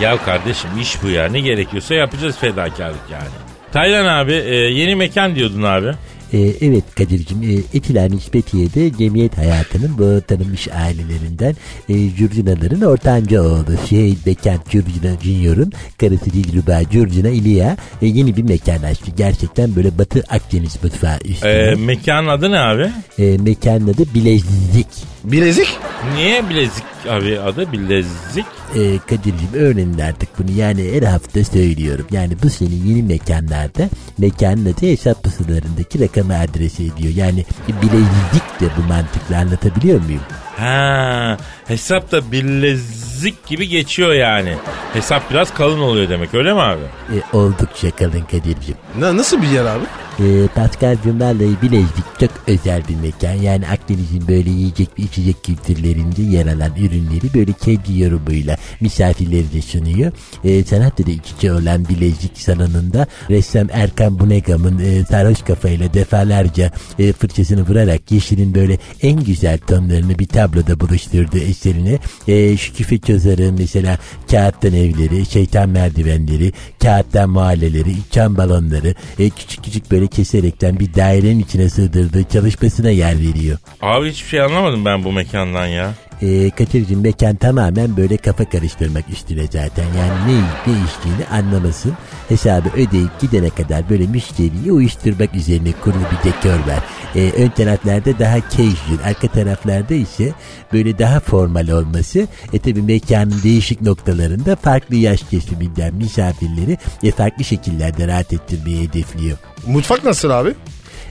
Ya 0.00 0.24
kardeşim 0.24 0.70
iş 0.80 1.02
bu 1.02 1.08
ya 1.08 1.28
ne 1.28 1.40
gerekiyorsa 1.40 1.94
yapacağız 1.94 2.36
fedakarlık 2.38 3.00
yani. 3.12 3.28
Taylan 3.72 4.04
abi 4.24 4.32
e, 4.32 4.54
yeni 4.54 4.96
mekan 4.96 5.34
diyordun 5.34 5.62
abi. 5.62 5.94
Ee, 6.32 6.38
evet 6.60 6.84
Kadir'cim 6.98 7.42
e, 7.42 7.76
Etiler 7.76 8.10
Nispetiye'de 8.10 8.96
cemiyet 8.98 9.38
hayatının 9.38 9.98
bu 9.98 10.20
tanınmış 10.26 10.68
ailelerinden 10.68 11.56
e, 11.88 11.94
Jurjinaların 11.94 12.80
ortanca 12.80 13.42
oğlu 13.42 13.86
Şehit 13.88 14.26
Bekent 14.26 14.70
Jurjina 14.70 15.20
Junior'un 15.22 15.72
karısı 16.00 16.24
Dilruba 16.24 16.80
Jurjina 16.92 17.28
İliya 17.28 17.76
e, 18.02 18.06
yeni 18.06 18.36
bir 18.36 18.42
mekan 18.42 18.82
açtı. 18.82 19.10
Gerçekten 19.16 19.76
böyle 19.76 19.98
Batı 19.98 20.22
Akdeniz 20.28 20.78
mutfağı 20.84 21.18
üstüne. 21.24 21.50
E, 21.50 21.74
mekanın 21.74 22.28
adı 22.28 22.50
ne 22.50 22.58
abi? 22.58 22.90
E, 23.18 23.38
mekanın 23.38 23.88
adı 23.88 24.14
Bilezik. 24.14 24.86
Bilezik. 25.24 25.68
Niye 26.16 26.48
bilezik 26.48 26.84
abi 27.08 27.40
adı 27.40 27.72
bilezik? 27.72 28.46
e, 28.74 28.98
Kadir'cim 28.98 29.54
öğrenin 29.54 29.98
artık 29.98 30.38
bunu 30.38 30.50
yani 30.50 30.92
her 30.92 31.02
hafta 31.02 31.44
söylüyorum. 31.44 32.06
Yani 32.10 32.32
bu 32.42 32.50
senin 32.50 32.84
yeni 32.86 33.02
mekanlarda 33.02 33.88
mekanın 34.18 34.62
adı 34.66 34.86
hesap 34.86 35.22
pusularındaki 35.22 36.00
rakamı 36.00 36.38
adrese 36.38 36.84
ediyor. 36.84 37.14
Yani 37.14 37.44
bilezik 37.68 38.60
de 38.60 38.66
bu 38.78 38.88
mantıkla 38.88 39.36
anlatabiliyor 39.36 40.00
muyum? 40.00 40.22
Ha, 40.60 41.36
hesap 41.66 42.12
da 42.12 42.32
bilezik 42.32 43.46
gibi 43.46 43.68
geçiyor 43.68 44.12
yani. 44.12 44.54
Hesap 44.92 45.30
biraz 45.30 45.54
kalın 45.54 45.80
oluyor 45.80 46.08
demek 46.08 46.34
öyle 46.34 46.52
mi 46.52 46.60
abi? 46.60 46.82
E, 46.82 47.36
oldukça 47.36 47.90
kalın 47.90 48.20
Kadir'cim. 48.30 48.76
Na, 48.98 49.16
nasıl 49.16 49.42
bir 49.42 49.48
yer 49.48 49.64
abi? 49.64 49.84
E, 50.20 50.46
Pascal'cım 50.54 51.20
vallahi 51.20 51.62
Bilezik 51.62 52.20
çok 52.20 52.30
özel 52.46 52.82
bir 52.88 52.96
mekan. 52.96 53.34
Yani 53.34 53.68
Akdeniz'in 53.68 54.28
böyle 54.28 54.50
yiyecek 54.50 54.88
ve 54.98 55.02
içecek 55.02 55.44
kültürlerinde 55.44 56.22
yer 56.22 56.46
alan 56.46 56.76
ürünleri 56.76 57.34
böyle 57.34 57.52
kendi 57.52 58.00
yorumuyla 58.00 58.56
misafirleri 58.80 59.52
de 59.52 59.62
sunuyor. 59.62 60.12
E, 60.44 60.64
sanatla 60.64 61.06
da 61.06 61.10
iç 61.10 61.30
içe 61.38 61.52
olan 61.52 61.88
Bilezik 61.88 62.38
salonunda 62.38 63.06
ressam 63.30 63.66
Erkan 63.72 64.18
Bunegam'ın 64.18 64.78
e, 64.78 65.04
sarhoş 65.04 65.42
kafayla 65.42 65.94
defalarca 65.94 66.72
e, 66.98 67.12
fırçasını 67.12 67.62
vurarak 67.68 68.12
yeşilin 68.12 68.54
böyle 68.54 68.78
en 69.02 69.24
güzel 69.24 69.58
tonlarını 69.58 70.18
bir 70.18 70.26
tabloda 70.50 70.80
buluşturduğu 70.80 71.38
eserine 71.38 71.98
e, 72.28 72.56
şu 72.56 72.74
küfe 72.74 72.98
çözarı 72.98 73.52
mesela 73.58 73.98
kağıttan 74.30 74.74
evleri, 74.74 75.26
şeytan 75.26 75.68
merdivenleri, 75.68 76.52
kağıttan 76.82 77.30
mahalleleri, 77.30 77.94
çam 78.10 78.36
balonları 78.36 78.94
e, 79.18 79.30
küçük 79.30 79.64
küçük 79.64 79.90
böyle 79.90 80.06
keserekten 80.06 80.80
bir 80.80 80.94
dairenin 80.94 81.40
içine 81.40 81.68
sığdırdığı 81.68 82.24
çalışmasına 82.24 82.90
yer 82.90 83.18
veriyor. 83.18 83.58
Abi 83.80 84.10
hiçbir 84.10 84.28
şey 84.28 84.40
anlamadım 84.40 84.84
ben 84.84 85.04
bu 85.04 85.12
mekandan 85.12 85.66
ya. 85.66 85.94
E, 86.22 86.50
Kaçırcığım 86.50 87.00
mekan 87.00 87.36
tamamen 87.36 87.96
böyle 87.96 88.16
kafa 88.16 88.44
karıştırmak 88.44 89.04
üstüne 89.10 89.44
zaten. 89.44 89.84
Yani 89.98 90.26
ne 90.26 90.40
ne 90.40 90.78
içtiğini 90.84 91.26
anlamasın. 91.32 91.92
Hesabı 92.28 92.68
ödeyip 92.68 93.20
gidene 93.20 93.50
kadar 93.50 93.90
böyle 93.90 94.06
müşteriyi 94.06 94.72
uyuşturmak 94.72 95.34
üzerine 95.34 95.72
kurulu 95.72 96.02
bir 96.12 96.30
dekor 96.30 96.66
var. 96.72 96.84
E, 97.14 97.30
ön 97.30 97.48
taraflarda 97.48 98.18
daha 98.18 98.40
casual, 98.40 98.98
arka 99.04 99.28
taraflarda 99.28 99.94
ise 99.94 100.32
böyle 100.72 100.98
daha 100.98 101.20
formal 101.20 101.68
olması. 101.68 102.26
E 102.52 102.58
tabi 102.58 102.82
mekanın 102.82 103.42
değişik 103.42 103.80
noktalarında 103.82 104.56
farklı 104.56 104.96
yaş 104.96 105.20
kesiminden 105.30 105.94
misafirleri 105.94 106.78
e, 107.02 107.10
farklı 107.10 107.44
şekillerde 107.44 108.08
rahat 108.08 108.32
ettirmeyi 108.32 108.88
hedefliyor. 108.88 109.38
Mutfak 109.66 110.04
nasıl 110.04 110.30
abi? 110.30 110.54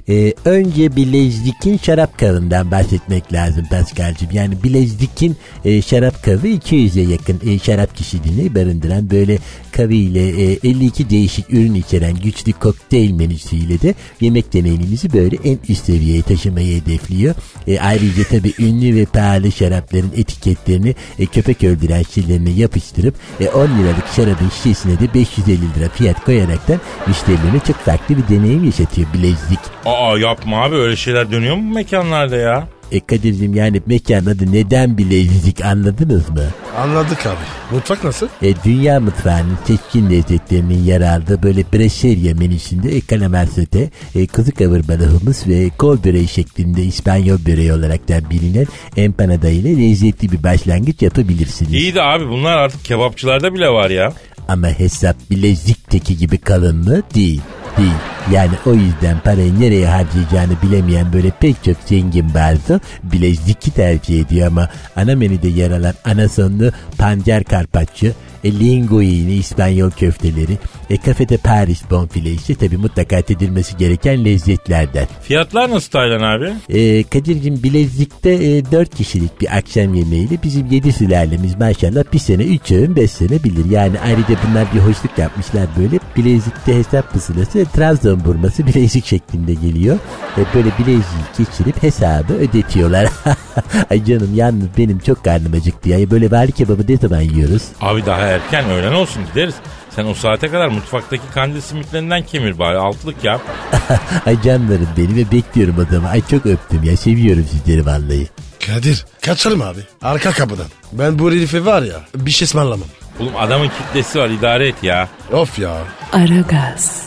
Ee, 0.10 0.34
önce 0.45 0.95
Bilezdik'in 0.95 1.78
şarap 1.78 2.19
kavından 2.19 2.72
bahsetmek 2.72 3.34
lazım 3.34 3.65
Paskal'cığım. 3.69 4.30
Yani 4.32 4.63
Bilezdik'in 4.63 5.38
e, 5.65 5.82
şarap 5.82 6.24
kavı 6.24 6.48
200'e 6.48 7.12
yakın 7.12 7.41
e, 7.48 7.60
şarap 7.60 7.95
çeşidini 7.95 8.56
barındıran 8.56 9.10
böyle 9.10 9.38
kavı 9.72 9.93
ile 9.93 10.52
e, 10.52 10.58
52 10.63 11.10
değişik 11.10 11.54
ürün 11.54 11.74
içeren 11.74 12.15
güçlü 12.15 12.54
kokteyl 12.54 13.12
menüsüyle 13.12 13.82
de 13.82 13.93
yemek 14.22 14.54
deneyimimizi 14.54 15.13
böyle 15.13 15.38
en 15.43 15.58
üst 15.69 15.86
seviyeye 15.86 16.22
taşımayı 16.22 16.82
hedefliyor. 16.82 17.36
E, 17.67 17.80
ayrıca 17.80 18.24
tabii 18.24 18.54
ünlü 18.60 18.95
ve 18.95 19.06
pahalı 19.06 19.52
şarapların 19.52 20.12
etiketlerini 20.17 20.95
e, 21.19 21.26
köpek 21.26 21.63
öldüren 21.63 22.04
şişelerine 22.04 22.50
yapıştırıp 22.50 23.15
e, 23.39 23.50
10 23.50 23.62
liralık 23.62 24.08
şarabın 24.15 24.50
şişesine 24.50 25.00
de 25.00 25.13
550 25.13 25.58
lira 25.62 25.89
fiyat 25.89 26.26
koyaraktan 26.26 26.80
müşterilerine 27.08 27.60
çok 27.67 27.76
farklı 27.76 28.17
bir 28.17 28.36
deneyim 28.36 28.65
yaşatıyor 28.65 29.08
Bilezdik. 29.13 29.60
Aa 29.86 29.98
yapma 30.17 30.63
abi 30.63 30.75
öyle 30.75 30.95
şeyler 30.95 31.31
dönüyor 31.31 31.55
mu 31.55 31.73
mekanlarda 31.73 32.35
ya? 32.35 32.67
E 32.91 32.99
Kadir'cim 32.99 33.55
yani 33.55 33.81
mekan 33.85 34.25
adı 34.25 34.51
neden 34.51 34.97
bilezik 34.97 35.65
anladınız 35.65 36.29
mı? 36.29 36.43
Anladık 36.77 37.25
abi. 37.25 37.75
Mutfak 37.75 38.03
nasıl? 38.03 38.27
E, 38.41 38.53
dünya 38.65 38.99
mutfağının 38.99 39.57
seçkin 39.65 40.09
lezzetlerinin 40.09 40.83
yer 40.83 41.01
aldığı 41.01 41.43
böyle 41.43 41.63
breşerya 41.73 42.35
menüsünde 42.35 42.89
e, 42.95 43.01
kalamar 43.01 43.45
sote, 43.45 43.89
e, 44.15 44.27
kuzu 44.27 44.51
kavurmalı 44.51 45.07
humus 45.07 45.47
ve 45.47 45.69
kol 45.77 46.03
böreği 46.03 46.27
şeklinde 46.27 46.83
İspanyol 46.83 47.45
böreği 47.45 47.73
olarak 47.73 48.09
da 48.09 48.29
bilinen 48.29 48.67
empanada 48.97 49.49
ile 49.49 49.77
lezzetli 49.77 50.31
bir 50.31 50.43
başlangıç 50.43 51.01
yapabilirsiniz. 51.01 51.73
İyi 51.73 51.95
de 51.95 52.01
abi 52.01 52.29
bunlar 52.29 52.57
artık 52.57 52.85
kebapçılarda 52.85 53.53
bile 53.53 53.69
var 53.69 53.89
ya. 53.89 54.13
Ama 54.47 54.67
hesap 54.67 55.15
bilezikteki 55.31 56.17
gibi 56.17 56.38
kalın 56.38 56.75
mı? 56.77 57.01
Değil. 57.15 57.41
Değil. 57.77 57.91
Yani 58.32 58.51
o 58.65 58.73
yüzden 58.73 59.19
parayı 59.19 59.60
nereye 59.60 59.88
harcayacağını 59.88 60.62
bilemeyen 60.63 61.13
böyle 61.13 61.32
pek 61.39 61.63
çok 61.63 61.77
zengin 61.86 62.34
bazı 62.34 62.79
bileziki 63.03 63.71
tercih 63.71 64.21
ediyor 64.21 64.47
ama 64.47 64.69
ana 64.95 65.15
menüde 65.15 65.47
yer 65.47 65.71
alan 65.71 65.93
ana 66.05 66.29
sonlu 66.29 66.71
pancar 66.97 67.43
karpaccio, 67.43 68.12
e, 68.43 68.52
linguini, 68.52 69.34
İspanyol 69.34 69.91
köfteleri, 69.91 70.58
e, 70.89 70.97
kafede 70.97 71.38
Paris 71.38 71.82
bonfile 71.91 72.32
ise 72.32 72.56
tabi 72.56 72.78
mutlaka 72.78 73.21
tedilmesi 73.21 73.78
gereken 73.78 74.25
lezzetlerden. 74.25 75.08
Fiyatlar 75.21 75.69
nasıl 75.69 75.91
Taylan 75.91 76.38
abi? 76.38 76.54
E, 76.69 77.04
Kadir'cim 77.04 77.63
Bilezik'te 77.63 78.30
e, 78.32 78.71
4 78.71 78.95
kişilik 78.95 79.41
bir 79.41 79.58
akşam 79.58 79.93
yemeğiyle 79.93 80.38
bizim 80.43 80.65
7 80.71 80.93
sülalemiz 80.93 81.56
maşallah 81.58 82.04
bir 82.13 82.19
sene 82.19 82.43
3 82.43 82.71
öğün 82.71 82.95
5 82.95 83.12
sene 83.12 83.43
bilir. 83.43 83.71
Yani 83.71 83.99
ayrıca 83.99 84.36
bunlar 84.49 84.67
bir 84.73 84.80
hoşluk 84.80 85.17
yapmışlar 85.17 85.67
böyle. 85.78 85.99
Bilezik'te 86.17 86.75
hesap 86.75 87.13
pusulası 87.13 87.65
Trabzon 87.75 88.25
burması 88.25 88.67
bilezik 88.67 89.06
şeklinde 89.06 89.54
geliyor. 89.54 89.97
E, 90.38 90.41
böyle 90.56 90.69
bileziği 90.80 91.23
geçirip 91.38 91.84
hesabı 91.84 92.34
ödetiyorlar. 92.34 93.10
Ay 93.89 94.06
canım 94.06 94.36
yalnız 94.36 94.67
benim 94.78 94.99
çok 94.99 95.23
karnım 95.23 95.54
acıktı 95.54 95.89
ya. 95.89 96.12
Böyle 96.12 96.32
vali 96.32 96.52
kebabı 96.52 96.84
ne 96.89 96.97
zaman 96.97 97.21
yiyoruz? 97.21 97.63
Abi 97.82 98.06
daha 98.06 98.29
erken 98.30 98.70
öğlen 98.70 98.94
olsun 98.94 99.26
gideriz. 99.26 99.56
Sen 99.96 100.06
o 100.06 100.13
saate 100.13 100.48
kadar 100.48 100.68
mutfaktaki 100.68 101.24
kandil 101.34 101.62
simitlerinden 101.62 102.24
kemir 102.24 102.60
bari 102.60 102.78
altılık 102.78 103.24
yap. 103.24 103.42
Ay 104.26 104.42
canlarım 104.42 104.88
benim 104.98 105.15
ve 105.15 105.32
bekliyorum 105.32 105.86
adamı. 105.89 106.10
Ay 106.10 106.22
çok 106.32 106.46
öptüm 106.46 106.84
ya 106.84 106.98
seviyorum 106.98 107.46
sizleri 107.52 107.86
vallahi. 107.86 108.28
Kadir 108.68 109.06
kaçalım 109.22 109.62
abi. 109.62 109.80
Arka 110.02 110.32
kapıdan. 110.32 110.65
Ben 110.94 111.20
bu 111.20 111.32
herife 111.32 111.65
var 111.65 111.82
ya 111.82 111.96
bir 112.15 112.32
şey 112.32 112.46
ısmarlamam. 112.46 112.88
Oğlum 113.20 113.34
adamın 113.39 113.68
kitlesi 113.68 114.20
var 114.20 114.30
idare 114.30 114.68
et 114.68 114.76
ya. 114.84 115.08
Of 115.34 115.60
ya. 115.60 115.78
Aragaz, 116.13 117.04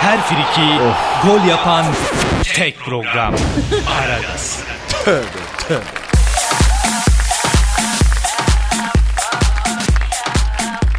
Her 0.00 0.20
friki 0.20 0.68
gol 1.26 1.48
yapan 1.48 1.84
tek 2.54 2.78
program. 2.78 3.34
Aragaz. 4.02 4.58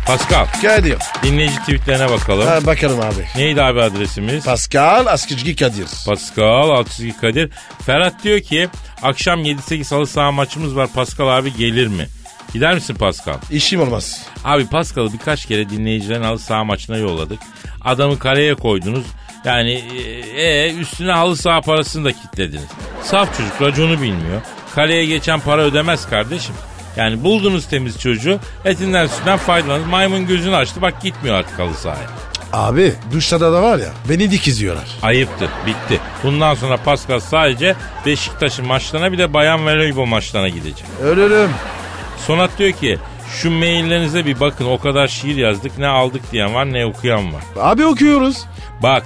Pascal 0.06 0.46
Kadir. 0.62 0.98
dinleyici 1.24 1.56
tweetlerine 1.60 2.10
bakalım. 2.10 2.48
Ha, 2.48 2.66
bakalım 2.66 3.00
abi. 3.00 3.26
Neydi 3.36 3.64
abi 3.64 3.82
adresimiz? 3.82 4.46
Pascal 4.46 5.06
Askizgi 5.06 5.56
Kadir. 5.56 5.88
Pascal 6.06 6.70
alt 6.70 6.90
çizgi 6.92 7.18
Kadir. 7.18 7.50
Ferhat 7.86 8.24
diyor 8.24 8.40
ki 8.40 8.70
akşam 9.02 9.46
7-8 9.46 9.96
halı 9.96 10.08
saha 10.08 10.32
maçımız 10.32 10.76
var 10.76 10.88
Pascal 10.96 11.38
abi 11.38 11.54
gelir 11.56 11.88
mi? 11.88 12.08
Gider 12.54 12.74
misin 12.74 12.96
Pascal? 12.96 13.38
İşim 13.52 13.82
olmaz. 13.82 14.22
Abi 14.44 14.68
Pascal'ı 14.68 15.14
birkaç 15.14 15.46
kere 15.46 15.70
dinleyicilerin 15.70 16.24
halı 16.24 16.40
saha 16.40 16.64
maçına 16.64 16.98
yolladık. 16.98 17.40
Adamı 17.82 18.20
kaleye 18.20 18.56
koydunuz. 18.56 19.06
Yani 19.46 19.72
e, 20.36 20.42
e, 20.42 20.74
üstüne 20.74 21.12
halı 21.12 21.38
saha 21.38 21.62
parasını 21.62 22.06
da 22.06 22.12
kitlediniz. 22.12 22.68
Saf 23.04 23.38
çocuk 23.38 23.62
raconu 23.62 24.02
bilmiyor. 24.02 24.42
Kaleye 24.76 25.06
geçen 25.06 25.40
para 25.40 25.62
ödemez 25.62 26.10
kardeşim. 26.10 26.56
Yani 26.98 27.24
buldunuz 27.24 27.68
temiz 27.68 28.00
çocuğu 28.00 28.40
etinden 28.66 29.08
sütünden 29.08 29.38
faydalanın. 29.38 29.88
Maymun 29.88 30.28
gözünü 30.28 30.56
açtı 30.56 30.82
bak 30.82 31.02
gitmiyor 31.02 31.36
artık 31.36 31.60
halı 31.60 31.74
sahaya. 31.74 32.08
Abi 32.54 32.94
duşlarda 33.14 33.54
da 33.54 33.64
var 33.64 33.78
ya 33.78 33.90
beni 34.10 34.32
dikiziyorlar. 34.32 34.88
Ayıptır 35.02 35.50
bitti. 35.66 36.00
Bundan 36.24 36.56
sonra 36.56 36.78
Pascal 36.78 37.20
sadece 37.20 37.76
Beşiktaş'ın 38.06 38.68
maçlarına 38.68 39.12
bir 39.12 39.18
de 39.18 39.34
bayan 39.34 39.66
voleybol 39.66 40.06
maçlarına 40.06 40.50
gidecek. 40.50 40.86
Ölürüm. 41.04 41.50
Sonat 42.28 42.52
diyor 42.58 42.72
ki 42.72 43.00
şu 43.42 43.52
maillerinize 43.52 44.26
bir 44.26 44.40
bakın 44.40 44.66
o 44.66 44.80
kadar 44.80 45.08
şiir 45.08 45.36
yazdık 45.36 45.78
ne 45.78 45.88
aldık 45.88 46.32
diyen 46.32 46.54
var 46.54 46.74
ne 46.74 46.86
okuyan 46.86 47.34
var. 47.34 47.42
Abi 47.60 47.86
okuyoruz. 47.86 48.46
Bak 48.84 49.04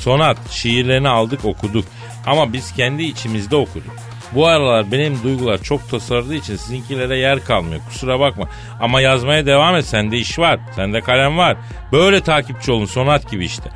Sonat 0.00 0.50
şiirlerini 0.50 1.08
aldık 1.08 1.44
okuduk 1.44 1.84
ama 2.26 2.52
biz 2.52 2.72
kendi 2.72 3.02
içimizde 3.02 3.56
okuduk. 3.56 3.92
Bu 4.32 4.46
aralar 4.46 4.92
benim 4.92 5.22
duygular 5.22 5.58
çok 5.62 5.90
tasarladığı 5.90 6.34
için 6.34 6.56
sizinkilere 6.56 7.16
yer 7.18 7.44
kalmıyor. 7.44 7.80
Kusura 7.88 8.20
bakma. 8.20 8.48
Ama 8.80 9.00
yazmaya 9.00 9.46
devam 9.46 9.76
et. 9.76 9.86
Sende 9.86 10.16
iş 10.18 10.38
var. 10.38 10.60
Sende 10.76 11.00
kalem 11.00 11.38
var. 11.38 11.56
Böyle 11.92 12.20
takipçi 12.20 12.72
olun. 12.72 12.86
Sonat 12.86 13.30
gibi 13.30 13.44
işte. 13.44 13.70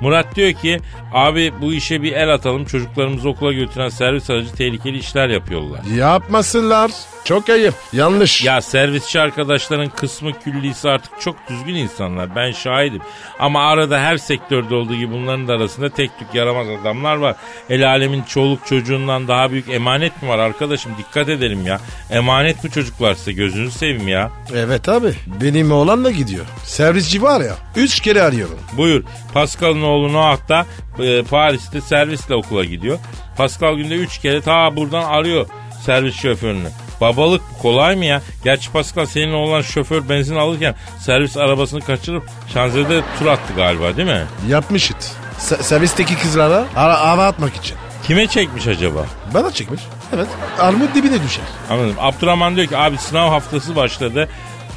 Murat 0.00 0.36
diyor 0.36 0.52
ki 0.52 0.80
abi 1.14 1.52
bu 1.60 1.72
işe 1.72 2.02
bir 2.02 2.12
el 2.12 2.34
atalım. 2.34 2.64
Çocuklarımızı 2.64 3.28
okula 3.28 3.52
götüren 3.52 3.88
servis 3.88 4.30
aracı 4.30 4.54
tehlikeli 4.54 4.98
işler 4.98 5.28
yapıyorlar. 5.28 5.84
Yapmasınlar. 5.96 6.90
Çok 7.28 7.48
ayıp. 7.48 7.74
Yanlış. 7.92 8.44
Ya 8.44 8.62
servisçi 8.62 9.20
arkadaşların 9.20 9.88
kısmı 9.88 10.32
küllisi 10.32 10.88
artık 10.88 11.20
çok 11.20 11.36
düzgün 11.48 11.74
insanlar. 11.74 12.36
Ben 12.36 12.52
şahidim. 12.52 13.00
Ama 13.38 13.68
arada 13.68 14.00
her 14.00 14.16
sektörde 14.16 14.74
olduğu 14.74 14.94
gibi 14.94 15.12
bunların 15.12 15.48
da 15.48 15.52
arasında 15.52 15.90
tek 15.90 16.18
tük 16.18 16.34
yaramaz 16.34 16.66
adamlar 16.68 17.16
var. 17.16 17.36
El 17.70 17.88
alemin 17.88 18.22
çoluk 18.22 18.66
çocuğundan 18.66 19.28
daha 19.28 19.50
büyük 19.50 19.68
emanet 19.68 20.22
mi 20.22 20.28
var 20.28 20.38
arkadaşım? 20.38 20.92
Dikkat 20.98 21.28
edelim 21.28 21.66
ya. 21.66 21.80
Emanet 22.10 22.64
bu 22.64 22.70
çocuklar 22.70 23.14
size 23.14 23.32
gözünüzü 23.32 23.78
seveyim 23.78 24.08
ya. 24.08 24.30
Evet 24.54 24.88
abi. 24.88 25.14
Benim 25.42 25.72
oğlan 25.72 26.04
da 26.04 26.10
gidiyor. 26.10 26.46
Servisçi 26.64 27.22
var 27.22 27.40
ya. 27.40 27.54
Üç 27.76 28.00
kere 28.00 28.22
arıyorum. 28.22 28.58
Buyur. 28.76 29.04
Pascal'ın 29.34 29.82
oğlu 29.82 30.12
Noah 30.12 30.48
da 30.48 30.66
e, 30.98 31.22
Paris'te 31.22 31.80
servisle 31.80 32.34
okula 32.34 32.64
gidiyor. 32.64 32.98
Pascal 33.36 33.74
günde 33.76 33.94
3 33.94 34.18
kere 34.18 34.40
ta 34.40 34.76
buradan 34.76 35.04
arıyor 35.04 35.46
servis 35.86 36.14
şoförünü. 36.14 36.68
Babalık 37.00 37.42
kolay 37.62 37.96
mı 37.96 38.04
ya? 38.04 38.22
Gerçi 38.44 38.72
Pascal 38.72 39.06
senin 39.06 39.32
oğlan 39.32 39.62
şoför 39.62 40.08
benzin 40.08 40.36
alırken 40.36 40.74
servis 41.00 41.36
arabasını 41.36 41.80
kaçırıp 41.80 42.22
şanzede 42.54 43.00
tur 43.18 43.26
attı 43.26 43.52
galiba 43.56 43.96
değil 43.96 44.08
mi? 44.08 44.22
Yapmış 44.48 44.90
it. 44.90 45.12
Se- 45.40 45.62
servisteki 45.62 46.18
kızlara 46.18 46.64
ara 46.76 47.00
hava 47.00 47.26
atmak 47.26 47.56
için. 47.56 47.76
Kime 48.06 48.26
çekmiş 48.26 48.66
acaba? 48.66 49.06
Bana 49.34 49.50
çekmiş. 49.50 49.80
Evet. 50.14 50.28
Armut 50.58 50.94
dibine 50.94 51.22
düşer. 51.22 51.44
Anladım. 51.70 51.94
Abdurrahman 52.00 52.56
diyor 52.56 52.66
ki 52.66 52.76
abi 52.76 52.98
sınav 52.98 53.28
haftası 53.30 53.76
başladı. 53.76 54.28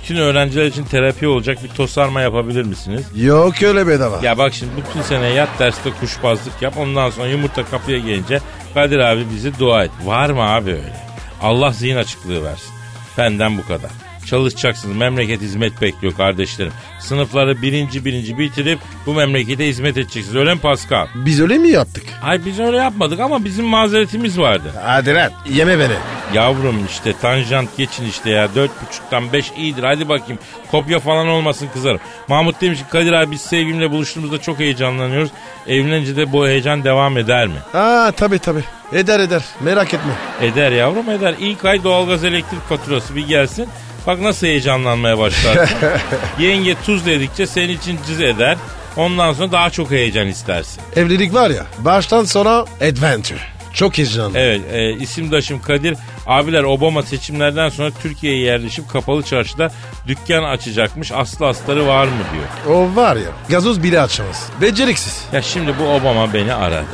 Bütün 0.04 0.16
öğrenciler 0.16 0.66
için 0.66 0.84
terapi 0.86 1.28
olacak 1.28 1.64
bir 1.64 1.70
tosarma 1.70 2.22
yapabilir 2.22 2.64
misiniz? 2.64 3.02
Yok 3.16 3.64
öyle 3.64 3.88
bedava. 3.88 4.20
Ya 4.24 4.38
bak 4.38 4.54
şimdi 4.54 4.72
bütün 4.78 5.02
sene 5.02 5.28
yat 5.28 5.50
derste 5.60 5.90
kuşbazlık 6.00 6.62
yap. 6.62 6.74
Ondan 6.78 7.10
sonra 7.10 7.28
yumurta 7.28 7.66
kapıya 7.66 7.98
gelince 8.00 8.40
Kadir 8.74 9.00
abi 9.00 9.26
bizi 9.36 9.60
dua 9.60 9.84
et. 9.84 9.92
Var 10.06 10.30
mı 10.30 10.42
abi 10.42 10.70
öyle? 10.72 10.94
Allah 11.42 11.72
zihin 11.72 11.96
açıklığı 11.96 12.44
versin. 12.44 12.74
Benden 13.18 13.58
bu 13.58 13.68
kadar. 13.68 13.92
Çalışacaksınız. 14.26 14.96
Memleket 14.96 15.42
hizmet 15.42 15.82
bekliyor 15.82 16.14
kardeşlerim. 16.18 16.72
Sınıfları 17.00 17.62
birinci 17.62 18.06
birinci 18.06 18.38
bitirip 18.38 18.80
bu 19.06 19.14
memlekete 19.14 19.68
hizmet 19.68 19.98
edeceksiniz. 19.98 20.36
Öyle 20.36 20.54
mi 20.54 20.60
Pascal? 20.60 21.08
Biz 21.16 21.42
öyle 21.42 21.58
mi 21.58 21.70
yaptık? 21.70 22.04
Ay 22.24 22.46
biz 22.46 22.60
öyle 22.60 22.78
yapmadık 22.78 23.20
ama 23.20 23.46
bizim 23.46 23.66
mazeretimiz 23.66 24.40
vardı. 24.40 24.74
Hadi 24.84 25.14
lan 25.16 25.32
yeme 25.50 25.80
beni. 25.80 25.94
Yavrum 26.34 26.86
işte 26.90 27.14
tanjant 27.22 27.78
geçin 27.78 28.06
işte 28.06 28.30
ya. 28.30 28.56
Dört 28.56 28.72
buçuktan 28.82 29.34
beş 29.34 29.52
iyidir. 29.58 29.84
Hadi 29.84 30.10
bakayım. 30.10 30.40
Kopya 30.72 31.00
falan 31.00 31.28
olmasın 31.28 31.70
kızarım. 31.74 32.00
Mahmut 32.28 32.62
demiş 32.62 32.80
ki 32.80 32.86
Kadir 32.90 33.12
abi 33.14 33.32
biz 33.32 33.42
sevgilimle 33.42 33.92
buluştuğumuzda 33.92 34.42
çok 34.42 34.60
heyecanlanıyoruz. 34.60 35.30
Evlenince 35.68 36.16
de 36.16 36.32
bu 36.32 36.48
heyecan 36.48 36.84
devam 36.84 37.18
eder 37.18 37.48
mi? 37.48 37.56
Aa 37.74 38.12
tabi 38.12 38.40
tabi. 38.40 38.64
Eder 38.94 39.20
eder. 39.20 39.44
Merak 39.62 39.94
etme. 39.94 40.12
Eder 40.42 40.72
yavrum 40.72 41.10
eder. 41.10 41.36
İlk 41.40 41.66
ay 41.66 41.84
doğalgaz 41.84 42.24
elektrik 42.24 42.70
faturası 42.70 43.16
bir 43.16 43.28
gelsin. 43.28 43.70
Bak 44.08 44.20
nasıl 44.22 44.48
heyecanlanmaya 44.48 45.18
başlarsın. 45.18 45.78
Yenge 46.40 46.76
tuz 46.86 47.06
dedikçe 47.06 47.48
senin 47.48 47.78
için 47.78 48.00
cız 48.08 48.22
eder. 48.22 48.58
Ondan 48.98 49.34
sonra 49.34 49.52
daha 49.52 49.70
çok 49.70 49.92
heyecan 49.92 50.28
istersin. 50.28 50.82
Evlilik 50.96 51.34
var 51.34 51.50
ya 51.50 51.66
baştan 51.80 52.24
sona 52.24 52.66
adventure. 52.82 53.40
Çok 53.74 53.98
heyecanlı. 53.98 54.38
Evet 54.38 54.62
e, 54.72 54.92
isimdaşım 54.92 55.62
Kadir 55.62 55.98
abiler 56.28 56.64
Obama 56.64 57.04
seçimlerden 57.04 57.70
sonra 57.70 57.92
Türkiye'ye 58.02 58.44
yerleşip 58.44 58.90
kapalı 58.90 59.24
çarşıda 59.24 59.72
dükkan 60.08 60.44
açacakmış 60.44 61.12
aslı 61.12 61.48
astarı 61.48 61.88
var 61.88 62.06
mı 62.06 62.12
diyor. 62.34 62.76
O 62.78 62.96
var 62.96 63.16
ya 63.16 63.30
gazoz 63.50 63.84
bile 63.84 64.02
açamaz. 64.02 64.50
Beceriksiz. 64.62 65.24
Ya 65.34 65.42
şimdi 65.42 65.74
bu 65.80 65.84
Obama 65.84 66.34
beni 66.34 66.54
aradı. 66.54 66.86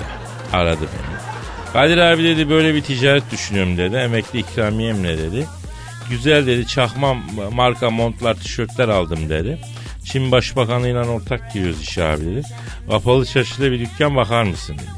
Aradı 0.54 0.82
beni. 0.82 1.07
Kadir 1.74 1.98
abi 1.98 2.24
dedi 2.24 2.50
böyle 2.50 2.76
bir 2.76 2.82
ticaret 2.82 3.32
düşünüyorum 3.32 3.78
dedi. 3.78 3.96
Emekli 3.96 4.40
ikramiyemle 4.40 5.18
dedi. 5.18 5.46
Güzel 6.10 6.48
dedi 6.48 6.68
çakma 6.68 7.16
marka 7.52 7.90
montlar 7.90 8.34
tişörtler 8.36 8.88
aldım 8.90 9.30
dedi. 9.30 9.60
Çin 10.06 10.32
Başbakanı'yla 10.32 11.06
ortak 11.06 11.54
giriyoruz 11.54 11.82
işe 11.82 12.04
abi 12.04 12.26
dedi. 12.26 12.42
Kapalı 12.90 13.26
çarşıda 13.26 13.72
bir 13.72 13.80
dükkan 13.80 14.16
bakar 14.16 14.44
mısın 14.44 14.76
dedi. 14.76 14.92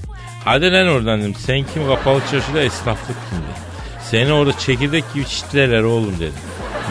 Hadi 0.46 0.72
lan 0.72 0.88
oradan 0.88 1.22
dedim. 1.22 1.36
Sen 1.36 1.66
kim 1.74 1.88
kapalı 1.88 2.22
çarşıda 2.32 2.62
esnaflık 2.62 3.18
kim 3.30 3.38
dedi. 3.38 3.70
Seni 4.10 4.34
orada 4.34 4.58
çekirdek 4.58 5.04
gibi 5.14 5.26
çitlerler 5.26 5.82
oğlum 5.82 6.16
dedi. 6.20 6.34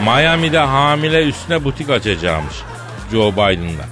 Miami'de 0.03 0.59
hamile 0.59 1.23
üstüne 1.23 1.63
butik 1.63 1.89
açacağımış 1.89 2.55
Joe 3.11 3.31
Biden'da. 3.33 3.83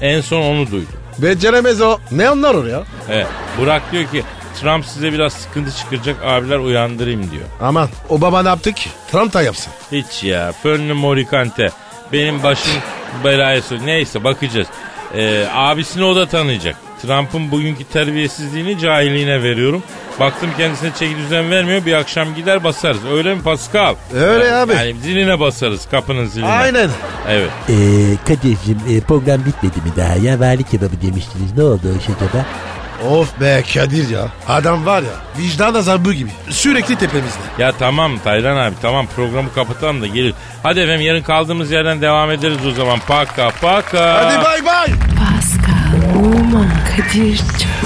En 0.00 0.20
son 0.20 0.42
onu 0.42 0.66
duydum. 0.70 0.94
Beceremez 1.18 1.80
o. 1.80 1.98
Ne 2.10 2.28
anlar 2.28 2.54
oraya? 2.54 2.82
Evet. 3.10 3.26
Burak 3.58 3.92
diyor 3.92 4.04
ki 4.10 4.22
Trump 4.60 4.86
size 4.86 5.12
biraz 5.12 5.32
sıkıntı 5.32 5.76
çıkaracak 5.76 6.16
abiler 6.24 6.58
uyandırayım 6.58 7.30
diyor. 7.30 7.44
Aman 7.60 7.88
o 8.08 8.20
baba 8.20 8.42
ne 8.42 8.48
yaptı 8.48 8.72
ki? 8.72 8.90
Trump 9.12 9.34
da 9.34 9.42
yapsın. 9.42 9.72
Hiç 9.92 10.24
ya. 10.24 10.52
Fönlü 10.62 10.92
morikante. 10.92 11.70
Benim 12.12 12.42
başım 12.42 12.72
belaya 13.24 13.58
sok- 13.58 13.86
Neyse 13.86 14.24
bakacağız. 14.24 14.66
Ee, 15.14 15.46
abisini 15.54 16.04
o 16.04 16.16
da 16.16 16.26
tanıyacak. 16.26 16.76
Trump'ın 17.02 17.50
bugünkü 17.50 17.84
terbiyesizliğini 17.84 18.78
cahiliğine 18.78 19.42
veriyorum. 19.42 19.82
Baktım 20.20 20.50
kendisine 20.58 20.90
çeki 20.98 21.16
düzen 21.16 21.50
vermiyor. 21.50 21.86
Bir 21.86 21.92
akşam 21.92 22.34
gider 22.34 22.64
basarız. 22.64 23.00
Öyle 23.12 23.34
mi 23.34 23.42
Pascal? 23.42 23.94
Öyle 24.14 24.44
Yani- 24.44 24.56
abi. 24.56 24.72
Yani 24.72 24.94
ziline 25.02 25.40
basarız 25.40 25.88
kapının 25.90 26.26
ziline. 26.26 26.48
Aynen. 26.48 26.90
Evet. 27.28 27.50
Ee, 27.68 27.72
Kadir'cim 28.28 28.80
e, 28.90 29.00
program 29.00 29.40
bitmedi 29.44 29.76
mi 29.76 29.92
daha 29.96 30.14
ya? 30.14 30.40
Vali 30.40 30.62
kebabı 30.64 31.02
demiştiniz. 31.02 31.52
Ne 31.56 31.62
oldu 31.62 31.80
o 31.94 31.98
iş 31.98 32.04
acaba? 32.16 32.46
Of 33.04 33.40
be 33.40 33.62
Kadir 33.74 34.08
ya. 34.08 34.28
Adam 34.48 34.86
var 34.86 35.02
ya 35.02 35.08
vicdan 35.38 35.74
azabı 35.74 36.12
gibi. 36.12 36.30
Sürekli 36.50 36.96
tepemizde. 36.96 37.38
Ya 37.58 37.72
tamam 37.72 38.18
Taylan 38.18 38.56
abi 38.56 38.74
tamam 38.82 39.06
programı 39.16 39.52
kapatalım 39.54 40.02
da 40.02 40.06
gelir. 40.06 40.34
Hadi 40.62 40.80
efendim 40.80 41.00
yarın 41.06 41.22
kaldığımız 41.22 41.70
yerden 41.70 42.00
devam 42.02 42.30
ederiz 42.30 42.66
o 42.66 42.70
zaman. 42.70 42.98
Paka 43.08 43.50
paka. 43.60 44.24
Hadi 44.24 44.44
bay 44.44 44.64
bay. 44.64 44.86
Pascal, 45.18 46.20
Oman, 46.24 46.70
Kadir 46.96 47.36
çok 47.36 47.85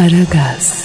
Aragaz. 0.00 0.79